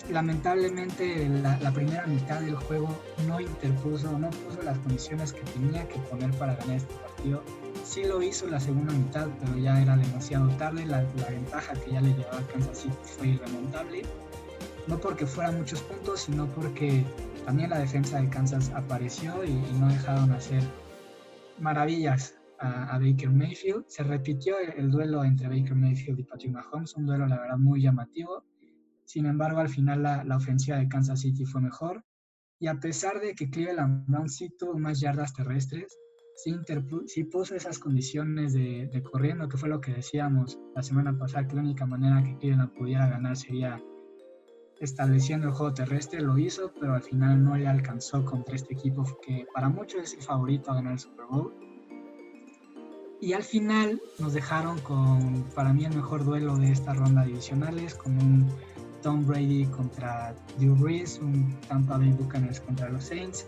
[0.09, 2.95] lamentablemente, la, primera mitad del juego
[3.27, 7.43] no interpuso, no puso las condiciones que tenía que poner para ganar este partido
[7.83, 10.85] sí lo hizo la segunda mitad, pero ya era demasiado tarde.
[10.85, 14.03] La ventaja que ya le llevaba a Kansas City fue irremontable.
[14.87, 17.03] No porque fuera muchos puntos, sino porque
[17.45, 20.63] también la defensa de Kansas apareció y, y no dejaron hacer
[21.59, 23.85] maravillas a, a, Baker Mayfield.
[23.87, 27.57] Se repitió el, el, duelo entre Baker Mayfield y Patrick Mahomes, un duelo la verdad
[27.57, 28.43] muy llamativo.
[29.05, 32.03] Sin embargo, al final la, la ofensiva de Kansas City fue mejor.
[32.59, 35.97] Y a pesar de que Cleveland Brown sí tuvo más yardas terrestres,
[36.35, 41.47] sí, puso esas condiciones de, de, corriendo, que fue lo que decíamos la semana pasada,
[41.47, 43.81] que la única manera que Cleveland pudiera ganar sería
[44.81, 49.05] estableciendo el juego terrestre, lo hizo, pero al final no le alcanzó contra este equipo
[49.21, 51.53] que para muchos es el favorito a ganar el Super Bowl.
[53.21, 57.93] Y al final nos dejaron con, para mí, el mejor duelo de esta ronda divisionales,
[57.93, 58.49] con un
[59.03, 63.45] Tom Brady contra Drew Brees, un Tampa Bay Buccaneers contra los Saints.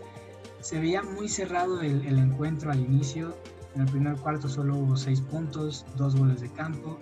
[0.60, 3.36] Se veía muy cerrado el, el encuentro al inicio.
[3.74, 6.96] En el primer cuarto solo hubo seis puntos, dos goles de campo.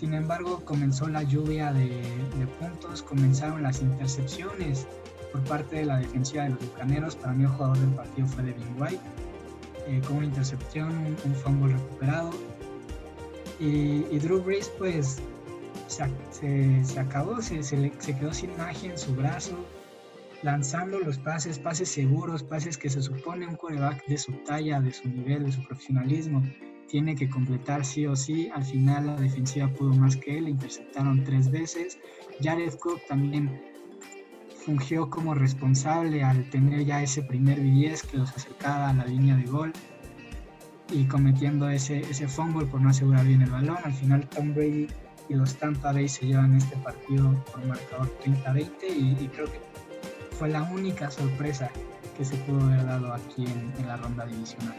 [0.00, 1.92] Sin embargo, comenzó la lluvia de,
[2.58, 4.86] puntos, comenzaron las intercepciones
[5.30, 7.16] por parte de la defensiva de los Bucaneros.
[7.16, 9.00] Para mí el jugador del partido fue Devin White,
[9.88, 10.88] eh, con una intercepción,
[11.22, 12.30] un, fumble recuperado.
[13.58, 15.18] Y, Drew Brees pues
[15.86, 19.66] se acabó, se, se, quedó sin magia en su brazo,
[20.42, 24.94] lanzando los pases, pases seguros, pases que se supone un coreback de su talla, de
[24.94, 26.42] su nivel, de su profesionalismo,
[26.90, 28.50] tiene que completar sí o sí.
[28.54, 31.98] Al final la defensiva pudo más que él, interceptaron tres veces.
[32.42, 33.60] Jared Cook también
[34.64, 39.36] fungió como responsable al tener ya ese primer 10 que los acercaba a la línea
[39.36, 39.72] de gol
[40.92, 43.78] y cometiendo ese, ese fumble por no asegurar bien el balón.
[43.84, 44.88] Al final Tom Brady
[45.28, 48.68] y los Tampa Bay se llevan este partido por marcador 30-20
[49.20, 49.60] y, creo que
[50.36, 51.70] fue la única sorpresa
[52.18, 54.74] que se pudo haber dado aquí en, la ronda divisional.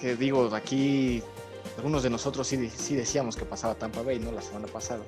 [0.00, 1.22] Que digo, aquí
[1.76, 4.32] algunos de nosotros sí, sí decíamos que pasaba Tampa Bay, ¿no?
[4.32, 5.02] La semana pasada.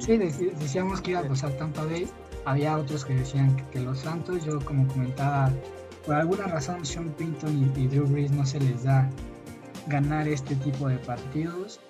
[0.00, 2.08] Sí, decíamos que iba a pasar Tampa Bay.
[2.44, 5.50] Había otros que decían que, los Santos, yo como comentaba,
[6.04, 9.08] por alguna razón Sean Pinton y, Drew Brees no se les da
[9.86, 11.80] ganar este tipo de partidos.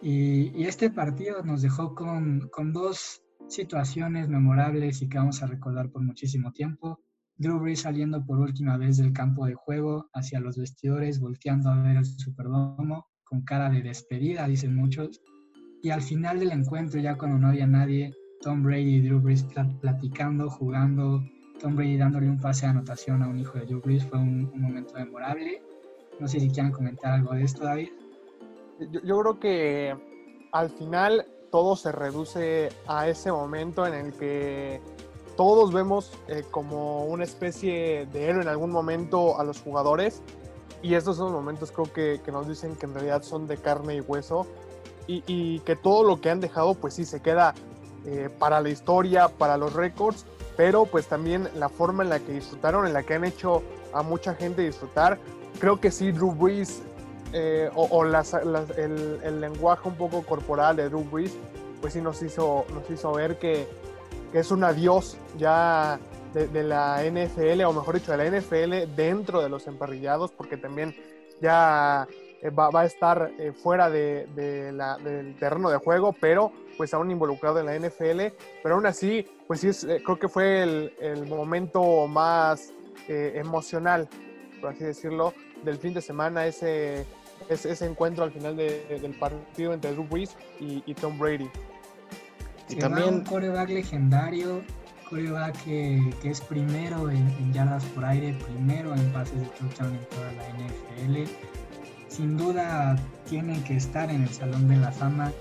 [0.00, 5.88] Y, este partido nos dejó con, con, dos situaciones memorables y que vamos a recordar
[5.90, 7.00] por muchísimo tiempo.
[7.42, 11.82] Drew Brees saliendo por última vez del campo de juego hacia los vestidores, volteando a
[11.82, 15.20] ver el Superdomo con cara de despedida, dicen muchos.
[15.82, 19.44] Y al final del encuentro, ya cuando no había nadie, Tom Brady y Drew Brees
[19.80, 21.20] platicando, jugando,
[21.58, 24.48] Tom Brady dándole un pase de anotación a un hijo de Drew Brees, fue un,
[24.54, 25.60] momento memorable.
[26.20, 27.88] No sé si quieran comentar algo de esto, David.
[29.04, 29.96] Yo, creo que
[30.52, 34.80] al final todo se reduce a ese momento en el que
[35.36, 40.22] todos vemos eh, como una especie de héroe en algún momento a los jugadores
[40.82, 43.56] y estos son los momentos creo que, que, nos dicen que en realidad son de
[43.56, 44.46] carne y hueso
[45.06, 47.54] y, que todo lo que han dejado pues sí se queda
[48.06, 50.24] eh, para la historia, para los récords,
[50.56, 54.02] pero pues también la forma en la que disfrutaron, en la que han hecho a
[54.02, 55.18] mucha gente disfrutar.
[55.58, 56.82] Creo que sí, Drew Brees
[57.32, 61.32] eh, o, el, lenguaje un poco corporal de Drew Brees,
[61.80, 63.66] pues sí nos hizo, nos hizo ver que,
[64.32, 65.98] es un adiós ya
[66.32, 70.94] de, la NFL, o mejor dicho, de la NFL dentro de los emparrillados, porque también
[71.40, 72.06] ya
[72.40, 77.60] eh, va, a estar eh, fuera de, del terreno de juego, pero pues aún involucrado
[77.60, 78.34] en la NFL.
[78.62, 82.72] Pero aún así, pues eh, creo que fue el, momento más
[83.08, 84.08] emocional,
[84.60, 87.04] por así decirlo, del fin de semana, ese,
[87.48, 91.50] ese, encuentro al final del partido entre Drew Brees y, Tom Brady.
[92.68, 94.62] Y también un coreback legendario,
[95.08, 99.94] coreback que, que es primero en, en, yardas por aire, primero en pases de touchdown
[99.94, 101.30] en toda la NFL
[102.12, 102.96] sin duda
[103.28, 105.32] tienen que estar en el Salón de la Fama.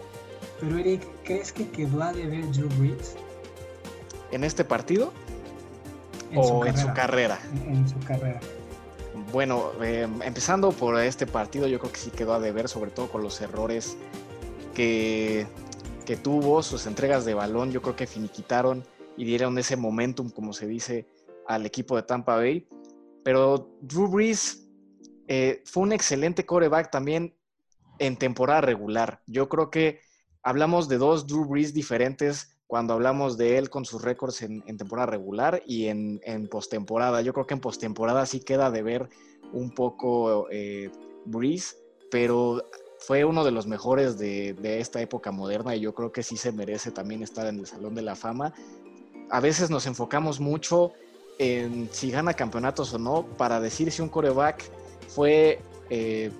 [0.59, 3.15] Pero Eric, ¿crees que quedó a deber Drew Brees?
[4.31, 5.11] ¿En este partido?
[6.33, 7.39] ¿O en su carrera?
[7.67, 8.39] En, su carrera.
[9.33, 13.09] Bueno, eh, empezando por este partido, yo creo que sí quedó a deber, sobre todo
[13.09, 13.97] con los errores
[14.73, 15.45] que,
[16.05, 18.83] que tuvo, sus entregas de balón, yo creo que finiquitaron
[19.17, 21.07] y dieron ese momentum, como se dice,
[21.47, 22.67] al equipo de Tampa Bay.
[23.23, 24.67] Pero Drew Brees
[25.27, 27.35] eh, fue un excelente coreback también
[27.99, 29.21] en temporada regular.
[29.27, 30.01] Yo creo que
[30.43, 35.05] hablamos de dos Drew Brees diferentes cuando hablamos de él con sus récords en, temporada
[35.05, 37.21] regular y en, postemporada.
[37.21, 39.09] Yo creo que en postemporada sí queda de ver
[39.51, 40.89] un poco eh,
[41.25, 41.77] Brees,
[42.09, 42.63] pero
[43.01, 46.37] fue uno de los mejores de, de, esta época moderna y yo creo que sí
[46.37, 48.53] se merece también estar en el Salón de la Fama.
[49.31, 50.93] A veces nos enfocamos mucho
[51.39, 54.63] en si gana campeonatos o no para decir si un coreback
[55.07, 55.59] fue
[55.89, 56.31] eh,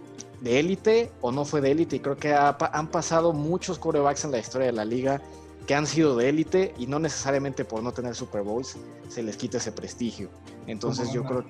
[0.41, 1.95] de élite o no fue de élite.
[1.95, 5.19] Y creo que han pasado muchos quarterbacks en la historia de la liga
[5.65, 8.77] que han sido de élite y no necesariamente por no tener Super Bowls
[9.09, 10.29] se les quita ese prestigio.
[10.67, 11.43] Entonces yo creo,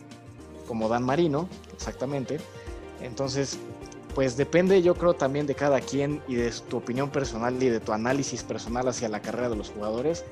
[0.67, 2.39] como Dan Marino, exactamente.
[3.01, 3.57] Entonces,
[4.15, 7.79] pues depende yo creo también de cada quien y de tu opinión personal y de
[7.79, 10.25] tu análisis personal hacia la carrera de los jugadores.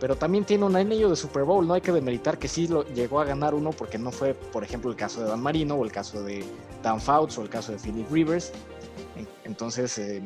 [0.00, 2.84] pero también tiene un anillo de Super Bowl, no hay que demeritar que sí lo
[2.94, 5.84] llegó a ganar uno porque no fue, por ejemplo, el caso de Dan Marino o
[5.84, 6.44] el caso de
[6.84, 8.52] Dan Fouts o el caso de Philip Rivers.
[9.44, 10.22] Entonces, eh,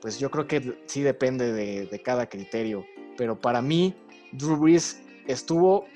[0.00, 2.84] pues yo creo que sí depende de, de, cada criterio,
[3.16, 3.96] pero para mí
[4.32, 5.86] Drew Brees estuvo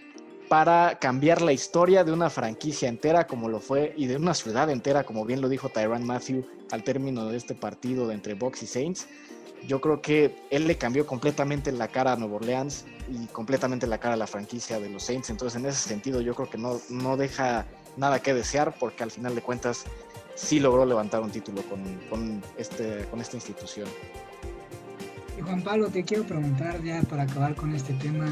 [0.48, 4.70] para cambiar la historia de una franquicia entera como lo fue y de una ciudad
[4.70, 8.62] entera, como bien lo dijo Tyron Matthew al término de este partido de entre Bucks
[8.62, 9.06] y Saints.
[9.66, 13.98] Yo creo que él le cambió completamente la cara a Nueva Orleans y completamente la
[13.98, 15.30] cara a la franquicia de los Saints.
[15.30, 17.64] Entonces, en ese sentido, yo creo que no, no deja
[17.96, 19.84] nada que desear porque al final de cuentas
[20.34, 23.88] sí logró levantar un título con, con, este, con esta institución.
[25.38, 28.26] Y Juan Pablo, te quiero preguntar ya para acabar con este tema,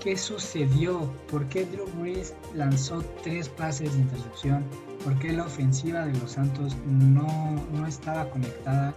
[0.00, 1.00] ¿qué sucedió?
[1.30, 4.64] ¿Por qué Drew Brees lanzó tres pases de intercepción?
[5.04, 8.94] ¿Por qué la ofensiva de los Santos no, no estaba conectada?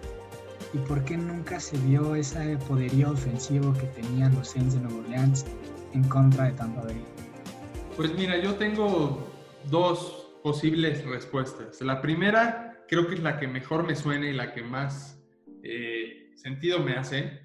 [0.73, 4.99] ¿Y por qué nunca se vio ese poderío ofensivo que tenían los Saints de Nueva
[4.99, 5.45] Orleans
[5.93, 7.03] en contra de Tampa Bay?
[7.95, 9.27] Pues mira, yo tengo
[9.69, 11.79] dos posibles respuestas.
[11.81, 15.21] La primera creo que es la que mejor me suena y la que más
[15.63, 17.41] eh, sentido me hace,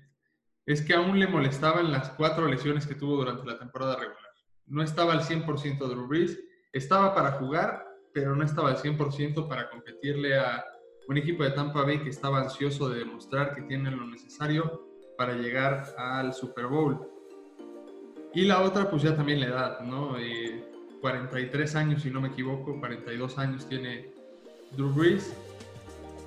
[0.69, 4.31] es que aún le molestaban las cuatro lesiones que tuvo durante la temporada regular.
[4.67, 6.39] No estaba al 100% Drew Brees,
[6.75, 10.63] estaba para jugar, pero no estaba al 100% para competirle a
[11.09, 15.33] un equipo de Tampa Bay que estaba ansioso de demostrar que tiene lo necesario para
[15.33, 17.01] llegar al Super Bowl.
[18.35, 20.19] Y la otra, pues ya también la edad, ¿no?
[20.19, 24.13] Eh, 43 años, si no me equivoco, 42 años tiene
[24.73, 25.35] Drew Brees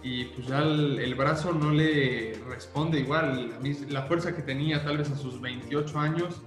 [0.03, 3.59] y pues ya el, brazo no le responde igual.
[3.89, 6.41] La, fuerza que tenía tal vez a sus 28 años,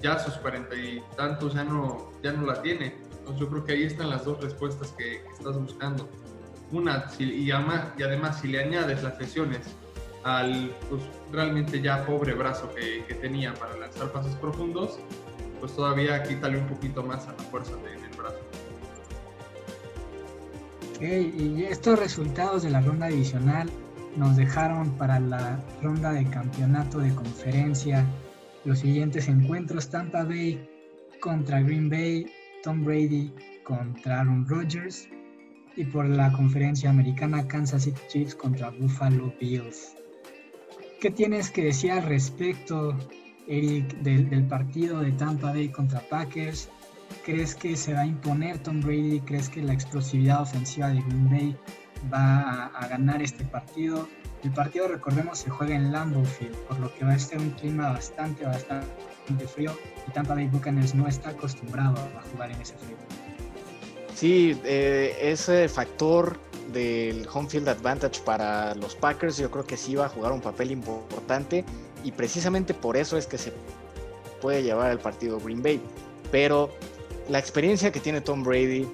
[0.00, 2.96] ya a sus 40 y tantos ya no, ya no la tiene.
[3.18, 6.08] Entonces yo creo que ahí están las dos respuestas que, estás buscando.
[6.70, 9.60] Una, y, además, y además si le añades las lesiones
[10.22, 11.02] al pues,
[11.32, 14.98] realmente ya pobre brazo que, que tenía para lanzar pases profundos,
[15.60, 18.03] pues todavía quítale un poquito más a la fuerza en
[21.04, 23.68] y estos resultados de la ronda divisional
[24.16, 28.06] nos dejaron para la ronda de campeonato de conferencia
[28.64, 30.66] los siguientes encuentros: Tampa Bay
[31.20, 32.26] contra Green Bay,
[32.62, 33.32] Tom Brady
[33.64, 35.08] contra Aaron Rodgers
[35.76, 39.96] y por la conferencia americana Kansas City Chiefs contra Buffalo Bills.
[41.00, 42.96] ¿Qué tienes que decir al respecto
[43.46, 46.70] Eric, del, partido de Tampa Bay contra Packers.
[47.24, 49.20] ¿Crees que se va a imponer Tom Brady?
[49.20, 51.56] ¿Crees que la explosividad ofensiva de Green Bay
[52.12, 54.08] va a, ganar este partido?
[54.42, 57.50] El partido, recordemos, se juega en Lambeau Field, por lo que va a ser un
[57.52, 58.86] clima bastante, bastante
[59.48, 59.74] frío
[60.06, 62.96] y Tampa Bay Buccaneers no está acostumbrado a jugar en ese frío.
[64.14, 66.38] Sí, eh, ese factor
[66.72, 70.40] del home field advantage para los Packers yo creo que sí va a jugar un
[70.40, 71.64] papel importante
[72.02, 73.52] y precisamente por eso es que se
[74.40, 75.80] puede llevar el partido Green Bay.
[76.30, 76.70] Pero
[77.28, 78.86] la experiencia que tiene Tom Brady,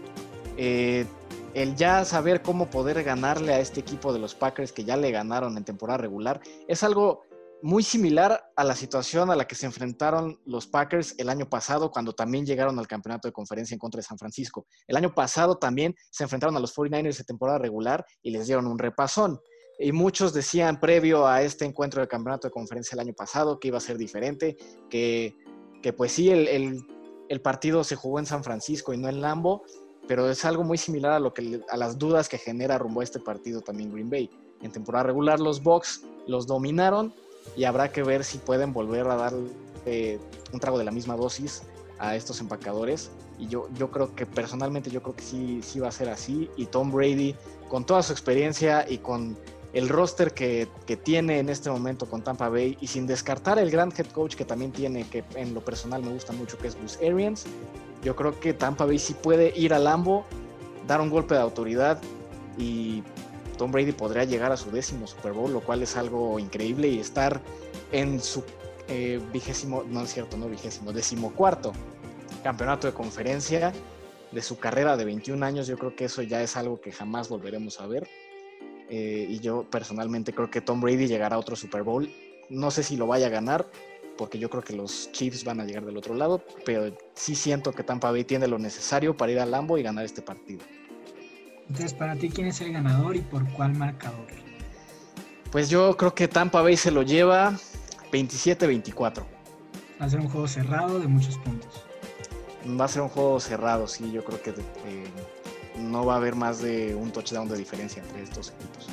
[0.57, 1.07] eh,
[1.55, 5.11] el ya saber cómo poder ganarle a este equipo de los Packers que ya le
[5.11, 7.23] ganaron en temporada regular, es algo
[7.63, 11.91] muy similar a la situación a la que se enfrentaron los Packers el año pasado
[11.91, 14.67] cuando también llegaron al campeonato de conferencia en contra de San Francisco.
[14.87, 18.67] El año pasado también se enfrentaron a los 49ers de temporada regular y les dieron
[18.67, 19.41] un repasón.
[19.79, 23.69] Y muchos decían previo a este encuentro del campeonato de conferencia el año pasado que
[23.69, 24.57] iba a ser diferente,
[24.89, 25.37] que,
[25.83, 26.87] que pues sí, el, el,
[27.41, 29.63] partido se jugó en San Francisco y no en Lambo,
[30.09, 33.05] pero es algo muy similar a, lo que, a las dudas que genera rumbo a
[33.05, 34.29] este partido también Green Bay.
[34.61, 37.15] En temporada regular los Bucks los dominaron
[37.57, 41.63] y habrá que ver si pueden volver a dar un trago de la misma dosis
[42.01, 43.11] a estos empacadores.
[43.39, 46.51] Y yo, yo creo que personalmente yo creo que sí, sí va a ser así.
[46.57, 47.35] Y Tom Brady,
[47.69, 49.39] con toda su experiencia y con
[49.73, 50.69] el roster que,
[51.03, 54.45] tiene en este momento con Tampa Bay y sin descartar el gran head coach que
[54.45, 57.45] también tiene, que en lo personal me gusta mucho, que es Bruce Arians,
[58.03, 60.25] yo creo que Tampa Bay sí puede ir al Lambo,
[60.87, 62.01] dar un golpe de autoridad
[62.59, 63.03] y
[63.57, 66.99] Tom Brady podría llegar a su décimo Super Bowl, lo cual es algo increíble y
[66.99, 67.41] estar
[67.93, 68.43] en su
[68.89, 71.73] eh, vigésimo, no es cierto, no vigésimo, decimocuarto
[72.43, 73.73] campeonato de conferencia
[74.33, 77.29] de su carrera de 21 años, yo creo que eso ya es algo que jamás
[77.29, 78.09] volveremos a ver.
[78.91, 82.13] Eh, y yo personalmente creo que Tom Brady llegará a otro Super Bowl.
[82.49, 83.71] No sé si lo vaya a ganar,
[84.19, 87.73] porque yo creo que los Chiefs van a llegar del otro lado, pero sí siento
[87.73, 90.61] que Tampa Bay tiene lo necesario para ir al Lambo y ganar este partido.
[91.69, 94.27] Entonces, para ti, ¿quién es el ganador y por cuál marcador?
[95.53, 97.57] Pues yo creo que Tampa Bay se lo lleva
[98.13, 99.25] 27-24.
[100.01, 101.85] Va a ser un juego cerrado de muchos puntos.
[102.79, 105.05] Va a ser un juego cerrado, sí, yo creo que eh,
[105.81, 108.89] no va a haber más de un touchdown de diferencia entre estos equipos.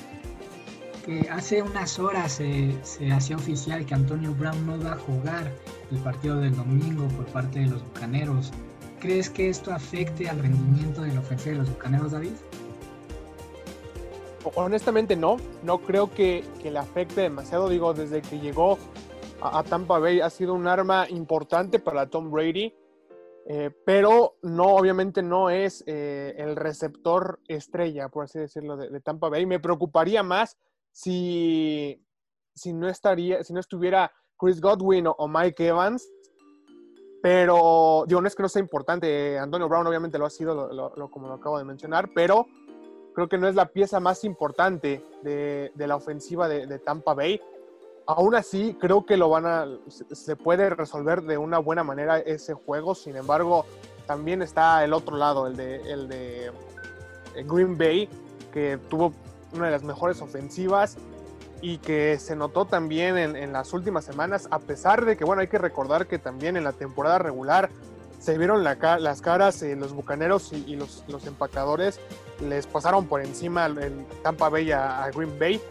[1.29, 2.75] hace unas horas se,
[3.11, 5.51] hacía oficial que Antonio Brown no va a jugar
[5.91, 8.51] el partido del domingo por parte de los Bucaneros.
[8.99, 12.31] ¿Crees que esto afecte al rendimiento de la ofensiva de los Bucaneros, David?
[14.55, 17.69] Honestamente no, no creo que, que le afecte demasiado.
[17.69, 18.77] Digo, desde que llegó
[19.41, 22.73] a, Tampa Bay ha sido un arma importante para Tom Brady,
[23.49, 29.29] eh, pero no, obviamente no es eh, el receptor estrella, por así decirlo, de, Tampa
[29.29, 29.45] Bay.
[29.45, 30.57] Me preocuparía más
[30.91, 32.05] si,
[32.53, 36.05] si, no, estaría, si no estuviera Chris Godwin o, Mike Evans,
[37.23, 41.29] pero digo, no es que no sea importante, Antonio Brown obviamente lo ha sido, como
[41.29, 42.47] lo acabo de mencionar, pero
[43.15, 47.39] creo que no es la pieza más importante de, la ofensiva de, Tampa Bay.
[48.07, 52.53] Aún así, creo que lo van a, se puede resolver de una buena manera ese
[52.53, 52.95] juego.
[52.95, 53.65] Sin embargo,
[54.05, 56.51] también está el otro lado, el de, el de
[57.45, 58.09] Green Bay,
[58.53, 59.13] que tuvo
[59.53, 60.97] una de las mejores ofensivas
[61.61, 65.47] y que se notó también en, las últimas semanas, a pesar de que, bueno, hay
[65.47, 67.69] que recordar que también en la temporada regular
[68.19, 71.99] se vieron las caras, eh, los bucaneros y, los, los, empacadores
[72.41, 75.61] les pasaron por encima el Tampa Bay a, Green Bay.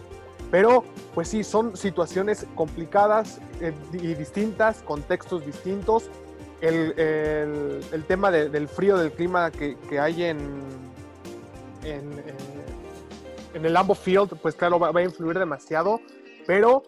[0.51, 0.85] Pero,
[1.15, 6.11] pues sí, son situaciones complicadas eh, y distintas, contextos distintos.
[6.61, 10.63] El, el, tema del frío del clima que, que hay en,
[11.85, 16.01] en, el Lambo Field, pues claro, va, a influir demasiado.
[16.47, 16.83] Pero,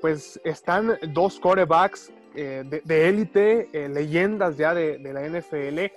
[0.00, 5.92] pues están dos corebacks eh, de élite, eh, leyendas ya de, de, la NFL,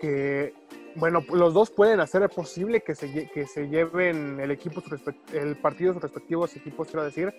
[0.00, 0.54] que
[0.96, 4.82] bueno, los dos pueden hacer posible que se, que se lleven el equipo,
[5.32, 7.34] el partido sus respectivos equipos, quiero decir,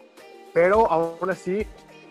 [0.53, 1.65] pero aún así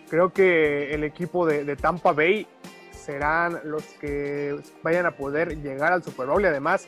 [0.09, 2.47] creo que el equipo de, Tampa Bay
[2.91, 6.87] serán los que vayan a poder llegar al Super Bowl y además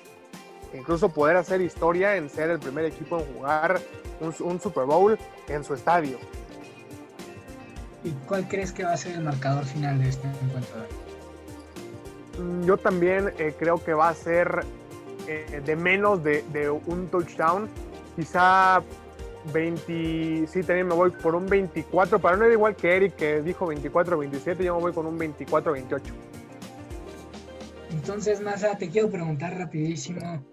[0.74, 3.80] incluso poder hacer historia en ser el primer equipo en jugar
[4.20, 6.18] un, un Super Bowl en su estadio.
[8.04, 10.76] ¿Y cuál crees que va a ser el marcador final de este encuentro?
[12.40, 14.66] Mm, yo también eh, creo que va a ser
[15.28, 17.70] eh, de menos de, un touchdown.
[18.16, 18.84] Quizá
[19.54, 23.42] 20, sí, también me voy por un 24, para no ir igual que Eric que
[23.42, 26.02] dijo 24-27, yo me voy con un 24-28.
[27.92, 30.44] Entonces, Masa, te quiero preguntar rapidísimo,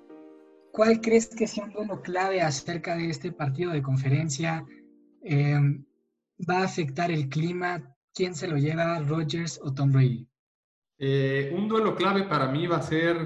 [0.73, 4.65] ¿cuál crees que sea un duelo clave acerca de este partido de conferencia?
[5.23, 5.85] Em,
[6.49, 7.95] ¿Va a afectar el clima?
[8.15, 10.30] ¿Quién se lo lleva, Rogers o Tom Brady?
[11.03, 13.17] Eh, un duelo clave para mí va a ser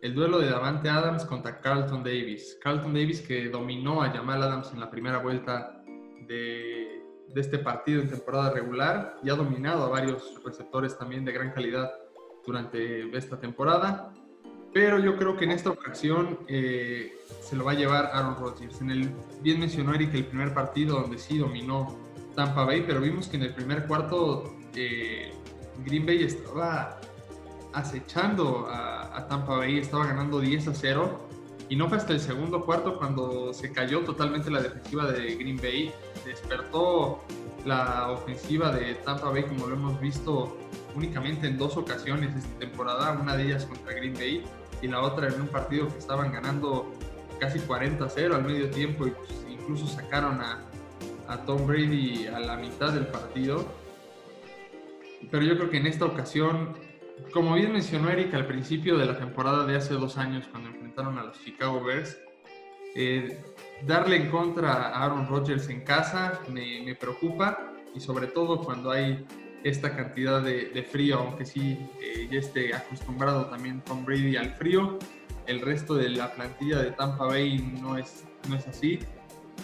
[0.00, 2.58] el duelo de Davante Adams contra Carlton Davis.
[2.62, 5.82] Carlton Davis que dominó a Jamal Adams en la primera vuelta
[6.26, 7.02] de,
[7.36, 11.92] este partido en temporada regular y ha dominado a varios receptores también de gran calidad
[12.46, 14.14] durante esta temporada.
[14.72, 17.12] Pero yo creo que en esta ocasión eh,
[17.42, 18.80] se lo va a llevar Aaron Rodgers.
[18.80, 19.10] En el,
[19.42, 21.98] bien mencionó Eric el primer partido donde sí dominó
[22.34, 25.32] Tampa Bay, pero vimos que en el primer cuarto eh,
[25.84, 26.99] Green Bay estaba
[27.72, 31.28] acechando a, Tampa Bay, estaba ganando 10 a 0
[31.68, 35.56] y no fue hasta el segundo cuarto cuando se cayó totalmente la defensiva de Green
[35.56, 35.92] Bay,
[36.24, 37.22] despertó
[37.64, 40.56] la ofensiva de Tampa Bay como lo hemos visto
[40.96, 44.44] únicamente en dos ocasiones esta temporada, una de ellas contra Green Bay
[44.82, 46.90] y la otra en un partido que estaban ganando
[47.38, 50.64] casi 40 a 0 al medio tiempo y pues, incluso sacaron a,
[51.28, 53.64] a Tom Brady a la mitad del partido.
[55.30, 56.74] Pero yo creo que en esta ocasión
[57.32, 61.18] como bien mencionó Eric al principio de la temporada de hace dos años cuando enfrentaron
[61.18, 62.18] a los Chicago Bears,
[62.94, 63.40] eh,
[63.86, 69.24] darle en contra a Aaron Rodgers en casa me, preocupa y sobre todo cuando hay
[69.62, 74.98] esta cantidad de, frío, aunque sí eh, ya esté acostumbrado también Tom Brady al frío,
[75.46, 78.98] el resto de la plantilla de Tampa Bay no es, no es así.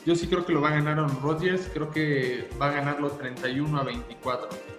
[0.05, 3.11] Yo sí creo que lo va a ganar Aaron Rodgers, creo que va a ganarlo
[3.11, 4.76] 31 a 24.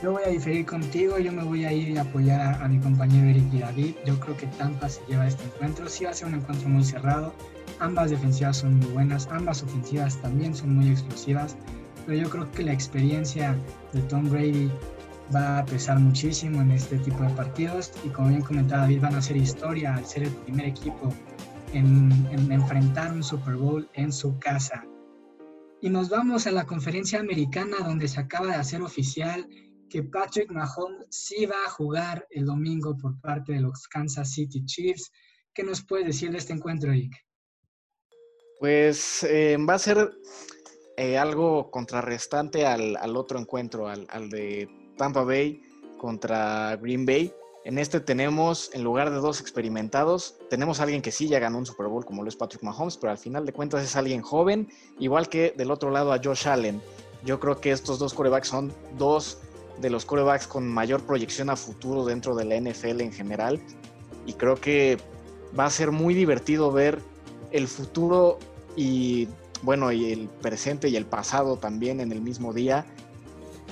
[0.00, 3.30] Yo voy a diferir contigo, yo me voy a ir a apoyar a, mi compañero
[3.30, 3.94] Eric y David.
[4.06, 5.88] Yo creo que Tampa se lleva este encuentro.
[5.88, 7.34] Sí va a ser un encuentro muy cerrado.
[7.80, 11.56] Ambas defensivas son muy buenas, ambas ofensivas también son muy explosivas.
[12.06, 13.56] Pero yo creo que la experiencia
[13.92, 14.70] de Tom Brady
[15.34, 17.90] va a pesar muchísimo en este tipo de partidos.
[18.04, 21.12] Y como bien comentaba David, van a hacer historia al ser el primer equipo
[21.72, 24.84] en, en enfrentar un Super Bowl en su casa.
[25.82, 29.48] Y nos vamos a la conferencia americana donde se acaba de hacer oficial
[29.88, 34.64] que Patrick Mahomes sí va a jugar el domingo por parte de los Kansas City
[34.64, 35.10] Chiefs.
[35.52, 37.14] ¿Qué nos puedes decir de este encuentro, Rick?
[38.60, 40.10] Pues eh, va a ser
[40.96, 45.62] eh, algo contrarrestante al, otro encuentro, al, de Tampa Bay
[45.96, 47.32] contra Green Bay.
[47.64, 51.58] En este tenemos, en lugar de dos experimentados, tenemos a alguien que sí ya ganó
[51.58, 54.22] un Super Bowl como lo es Patrick Mahomes, pero al final de cuentas es alguien
[54.22, 54.68] joven,
[54.98, 56.80] igual que del otro lado a Josh Allen.
[57.24, 59.38] Yo creo que estos dos corebacks son dos
[59.80, 63.60] de los corebacks con mayor proyección a futuro dentro de la NFL en general.
[64.26, 64.98] Y creo que
[65.58, 67.00] va a ser muy divertido ver
[67.50, 68.38] el futuro
[68.76, 69.28] y
[69.62, 72.86] bueno, y el presente y el pasado también en el mismo día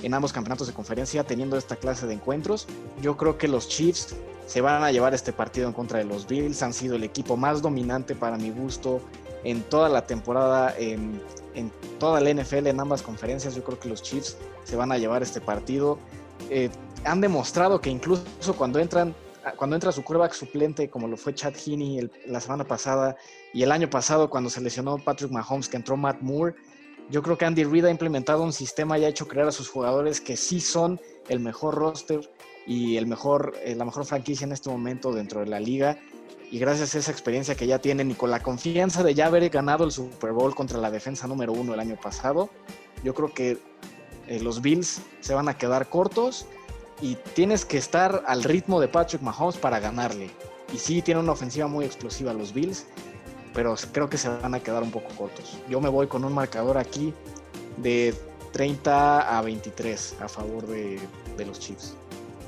[0.03, 2.67] en ambos campeonatos de conferencia teniendo esta clase de encuentros.
[3.01, 6.27] Yo creo que los Chiefs se van a llevar este partido en contra de los
[6.27, 6.61] Bills.
[6.61, 9.01] Han sido el equipo más dominante para mi gusto
[9.43, 11.21] en toda la temporada, en,
[11.99, 13.55] toda la NFL, en ambas conferencias.
[13.55, 15.97] Yo creo que los Chiefs se van a llevar este partido.
[16.49, 16.69] Eh,
[17.03, 18.23] han demostrado que incluso
[18.55, 19.15] cuando entran
[19.55, 23.15] cuando entra su quarterback suplente, como lo fue Chad Heaney la semana pasada,
[23.53, 26.55] y el año pasado cuando se lesionó Patrick Mahomes, que entró Matt Moore,
[27.09, 29.69] yo creo que Andy Reid ha implementado un sistema y ha hecho creer a sus
[29.69, 32.29] jugadores que sí son el mejor roster
[32.65, 35.97] y el mejor, eh, la mejor franquicia en este momento dentro de la liga.
[36.49, 39.49] Y gracias a esa experiencia que ya tienen y con la confianza de ya haber
[39.49, 42.49] ganado el Super Bowl contra la defensa número uno el año pasado,
[43.03, 43.57] yo creo que
[44.27, 46.45] eh, los Bills se van a quedar cortos
[47.01, 50.29] y tienes que estar al ritmo de Patrick Mahomes para ganarle.
[50.73, 52.85] Y sí, tiene una ofensiva muy explosiva los Bills
[53.57, 55.57] pero creo que se van a quedar un poco cortos.
[55.67, 57.11] Yo me voy con un marcador aquí
[57.77, 58.13] de
[58.51, 60.99] 30 a 23 a favor de,
[61.43, 61.95] los Chiefs.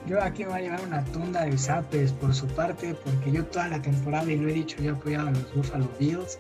[0.09, 3.45] Yo aquí me voy a llevar una tunda de zapes por su parte, porque yo
[3.45, 6.39] toda la temporada, y lo he dicho, yo he apoyado a los Buffalo Bills,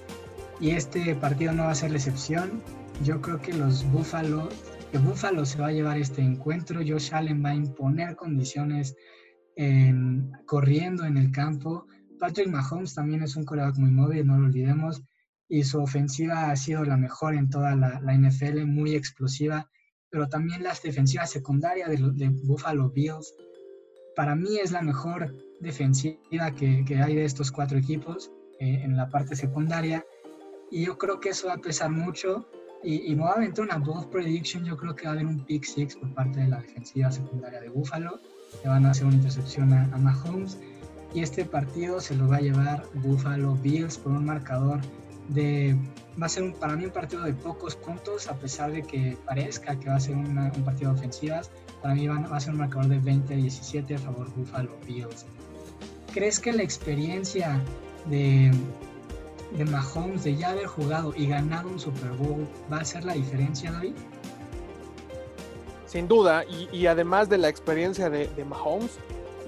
[0.59, 2.61] y este partido no va a ser la excepción.
[3.03, 4.49] Yo creo que los Buffalo,
[4.91, 6.81] que Buffalo se va a llevar este encuentro.
[6.85, 8.95] Josh Allen va a imponer condiciones
[9.55, 11.85] en, corriendo en el campo
[12.19, 15.01] Patrick Mahomes también es un coreback muy móvil, no lo olvidemos,
[15.47, 19.69] y su ofensiva ha sido la mejor en toda la, NFL, muy explosiva,
[20.09, 23.33] pero también la defensiva secundaria de, de, Buffalo Bills,
[24.19, 29.07] para mí es la mejor defensiva que, hay de estos cuatro equipos eh, en la
[29.07, 30.05] parte secundaria,
[30.69, 32.45] y yo creo que eso va a pesar mucho,
[32.83, 36.13] y, y una bold prediction, yo creo que va a haber un pick six por
[36.13, 38.19] parte de la defensiva secundaria de Buffalo,
[38.61, 40.59] que van a hacer una intercepción a Mahomes,
[41.13, 44.81] y este partido se lo va a llevar Buffalo Bills por un marcador
[45.29, 45.77] de
[46.21, 49.17] va a ser un, para mí un partido de pocos puntos a pesar de que
[49.25, 51.49] parezca que va a ser un partido de ofensivas
[51.81, 55.25] para mí va, a ser un marcador de 20-17 a favor Buffalo Bills
[56.13, 57.63] ¿crees que la experiencia
[58.09, 58.51] de
[59.65, 63.71] Mahomes de ya haber jugado y ganado un Super Bowl va a ser la diferencia
[63.71, 63.93] David?
[65.85, 68.99] Sin duda, y, además de la experiencia de, de Mahomes,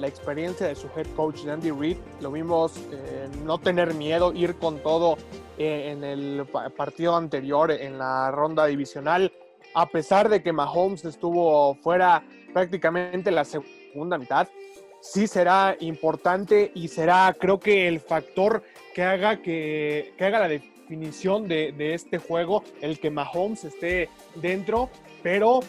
[0.01, 1.97] la experiencia de su head coach Andy Reid.
[2.19, 5.17] Lo vimos eh, no tener miedo, ir con todo
[5.57, 6.45] eh, en el
[6.75, 9.31] partido anterior, en la ronda divisional,
[9.73, 12.23] a pesar de que Mahomes estuvo fuera
[12.53, 14.47] prácticamente la segunda mitad.
[15.01, 21.47] Sí será importante y será, creo que, el factor que haga, que, haga la definición
[21.47, 24.89] de, este juego, el que Mahomes esté dentro,
[25.23, 25.61] pero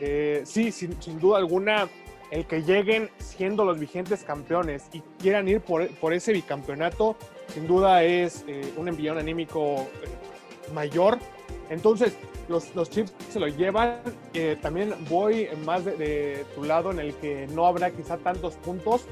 [0.00, 1.88] eh, sí, sin, sin duda alguna,
[2.30, 7.16] el que lleguen siendo los vigentes campeones y quieran ir por, ese bicampeonato,
[7.52, 10.08] sin duda es eh, un envión anímico eh,
[10.74, 11.18] mayor.
[11.70, 12.16] Entonces,
[12.48, 14.00] los, los Chiefs se lo llevan.
[14.34, 19.06] Eh, también voy más de, tu lado en el que no habrá quizá tantos puntos.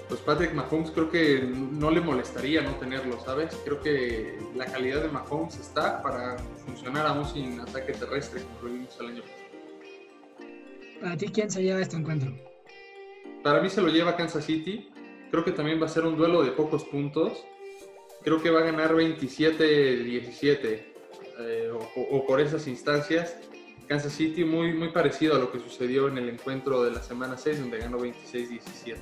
[0.08, 3.54] pues Patrick Mahomes creo que no le molestaría no tenerlo, ¿sabes?
[3.64, 6.36] Creo que la calidad de Mahomes está para
[6.66, 9.44] funcionar aún sin ataque terrestre, como lo vimos el año pasado.
[11.00, 12.32] ¿Para ti quién se lleva este encuentro?
[13.42, 14.90] Para mí se lo lleva Kansas City.
[15.30, 17.44] Creo que también va a ser un duelo de pocos puntos
[18.24, 20.82] creo que va a ganar 27-17
[21.38, 21.70] eh,
[22.10, 23.36] o, por esas instancias.
[23.86, 27.36] Kansas City muy, muy parecido a lo que sucedió en el encuentro de la semana
[27.36, 28.96] 6, donde ganó 26-17.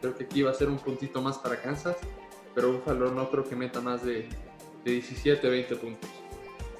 [0.00, 1.96] Creo que aquí va a ser un puntito más para Kansas,
[2.52, 4.28] pero Buffalo no creo que meta más de,
[4.84, 6.10] de 17, 20 puntos.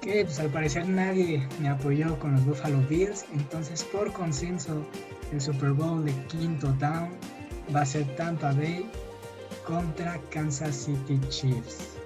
[0.00, 4.84] Que pues al parecer nadie me apoyó con los Buffalo Bills, entonces por consenso
[5.32, 7.10] el Super Bowl de quinto down
[7.74, 8.84] va a ser Tampa Bay
[9.66, 11.96] contra Kansas City Chiefs.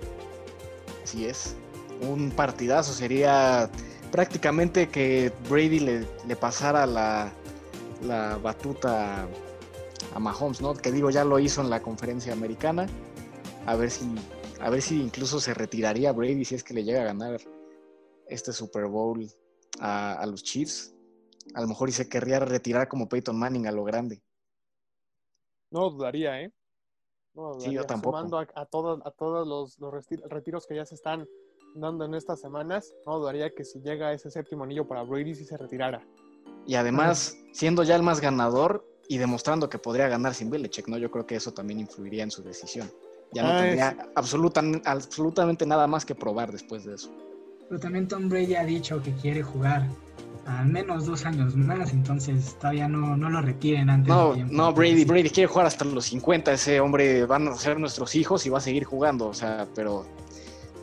[1.03, 1.57] Así es,
[2.01, 3.71] un partidazo sería
[4.13, 7.33] prácticamente que Brady le, le pasara la,
[8.03, 9.27] la batuta
[10.15, 10.75] a Mahomes, ¿no?
[10.75, 12.87] Que digo, ya lo hizo en la conferencia americana.
[13.67, 14.07] A ver si,
[14.61, 17.41] a ver si incluso se retiraría Brady si es que le llega a ganar
[18.29, 19.27] este Super Bowl
[19.81, 20.95] a, a los Chiefs.
[21.55, 24.23] A lo mejor y se querría retirar como Peyton Manning a lo grande.
[25.71, 26.53] No dudaría, ¿eh?
[27.39, 28.17] No Sí, yo tampoco.
[28.19, 29.95] Sumando a, a todos, a todos los, los
[30.29, 31.25] retiros que ya se están
[31.77, 35.45] dando en estas semanas, no dudaría que si llega ese séptimo anillo para Brady, sí
[35.45, 36.05] se retirara.
[36.67, 40.99] Y además, siendo ya el más ganador y demostrando que podría ganar sin Belichick, ¿no?
[40.99, 42.91] Yo creo que eso también influiría en su decisión.
[43.33, 47.15] Ya no Ah, tendría absoluta- absolutamente nada más que probar después de eso.
[47.69, 49.87] Pero también Tom Brady ha dicho que quiere jugar
[50.49, 54.55] al menos dos años más, entonces todavía no, no lo retiren antes No, de tiempo.
[54.55, 58.47] no, Brady, Brady quiere jugar hasta los 50, ese hombre van a ser nuestros hijos
[58.47, 60.07] y va a seguir jugando, o sea, pero,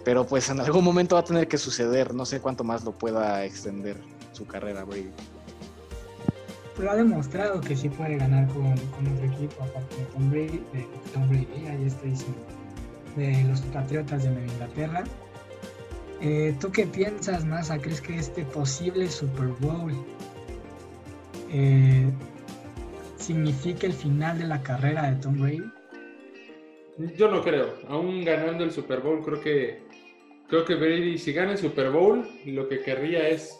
[0.03, 2.91] pero pues en algún momento va a tener que suceder, no sé cuánto más lo
[2.91, 3.97] pueda extender
[4.33, 5.09] su carrera Brady.
[6.77, 10.63] Pero ha demostrado que sí puede ganar con, con otro equipo, aparte de Tom Brady,
[10.73, 12.37] de Tom Brady, ahí estoy diciendo,
[13.15, 15.03] de los Patriotas de Nueva Inglaterra.
[16.21, 17.77] Eh, ¿Tú qué piensas, Massa?
[17.79, 19.91] ¿Crees que este posible Super Bowl
[21.51, 22.09] eh,
[23.17, 25.71] significa el final de la carrera de Tom Brady?
[27.17, 27.75] Yo no creo.
[27.89, 29.83] Aún ganando el Super Bowl, creo que
[30.47, 33.59] creo que Brady, si gana el Super Bowl, lo que querría es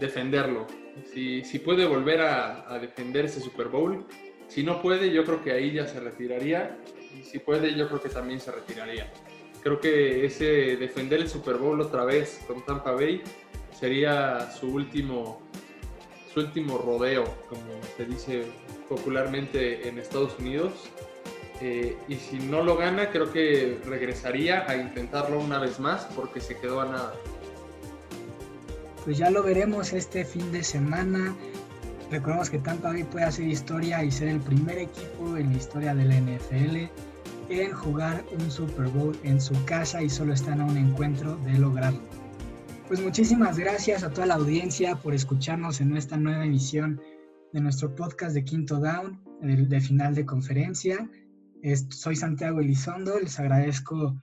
[0.00, 0.66] defenderlo.
[1.12, 4.04] Si, si puede volver a, a defender ese Super Bowl,
[4.48, 6.76] si no puede, yo creo que ahí ya se retiraría.
[7.16, 9.12] Y si puede, yo creo que también se retiraría.
[9.62, 13.22] Creo que ese defender el Super Bowl otra vez con Tampa Bay
[13.78, 15.40] sería su último
[16.32, 17.62] su último rodeo, como
[17.96, 18.44] se dice
[18.88, 20.72] popularmente en Estados Unidos.
[21.60, 26.40] Eh, y si no lo gana, creo que regresaría a intentarlo una vez más porque
[26.40, 27.14] se quedó a nada.
[29.04, 31.34] Pues ya lo veremos este fin de semana.
[32.10, 35.94] Recordemos que Tampa Bay puede hacer historia y ser el primer equipo en la historia
[35.94, 37.07] de la NFL
[37.48, 41.58] en jugar un Super Bowl en su casa y solo están a un encuentro de
[41.58, 42.00] lograrlo.
[42.88, 47.00] Pues muchísimas gracias a toda la audiencia por escucharnos en esta nueva emisión
[47.52, 51.08] de nuestro podcast de Quinto Down, de, final de conferencia.
[51.90, 54.20] Soy Santiago Elizondo, les agradezco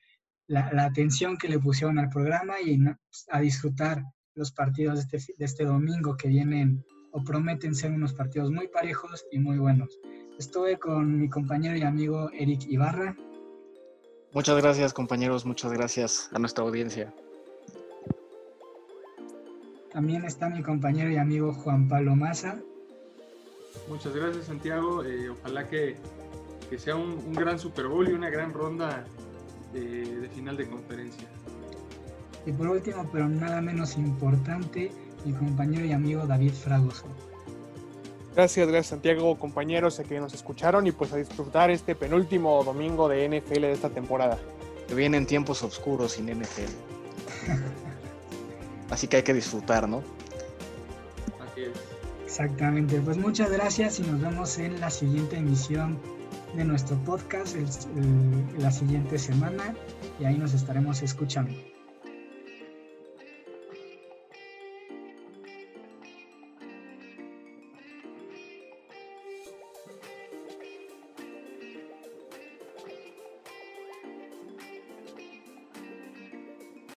[0.47, 2.99] la, la atención que le pusieron al programa y na-
[3.31, 4.03] a disfrutar
[4.35, 8.67] los partidos de este, de este domingo que vienen o prometen ser unos partidos muy
[8.67, 9.89] parejos y muy buenos.
[10.37, 13.15] Estuve con mi compañero y amigo Eric Ibarra.
[14.33, 17.13] Muchas gracias compañeros, muchas gracias a nuestra audiencia.
[19.93, 22.59] También está mi compañero y amigo Juan Pablo Maza.
[23.87, 25.95] Muchas gracias Santiago, Eh, ojalá que,
[26.69, 29.05] que sea un, un gran Super Bowl y una gran ronda
[29.71, 31.29] de, de final de conferencia.
[32.45, 34.91] Y por último, pero nada menos importante,
[35.25, 37.07] mi compañero y amigo David Fragoso.
[38.35, 43.07] Gracias, gracias Santiago, compañeros a que nos escucharon y pues a disfrutar este penúltimo domingo
[43.07, 44.37] de NFL de esta temporada.
[44.87, 46.71] Que vienen tiempos oscuros sin NFL.
[48.89, 50.03] Así que hay que disfrutar, ¿no?
[51.39, 51.71] Así es.
[52.25, 55.97] Exactamente, pues muchas gracias y nos vemos en la siguiente emisión
[56.55, 57.63] de nuestro podcast el-
[57.97, 59.73] el- la siguiente semana
[60.19, 61.53] y ahí nos estaremos escuchando.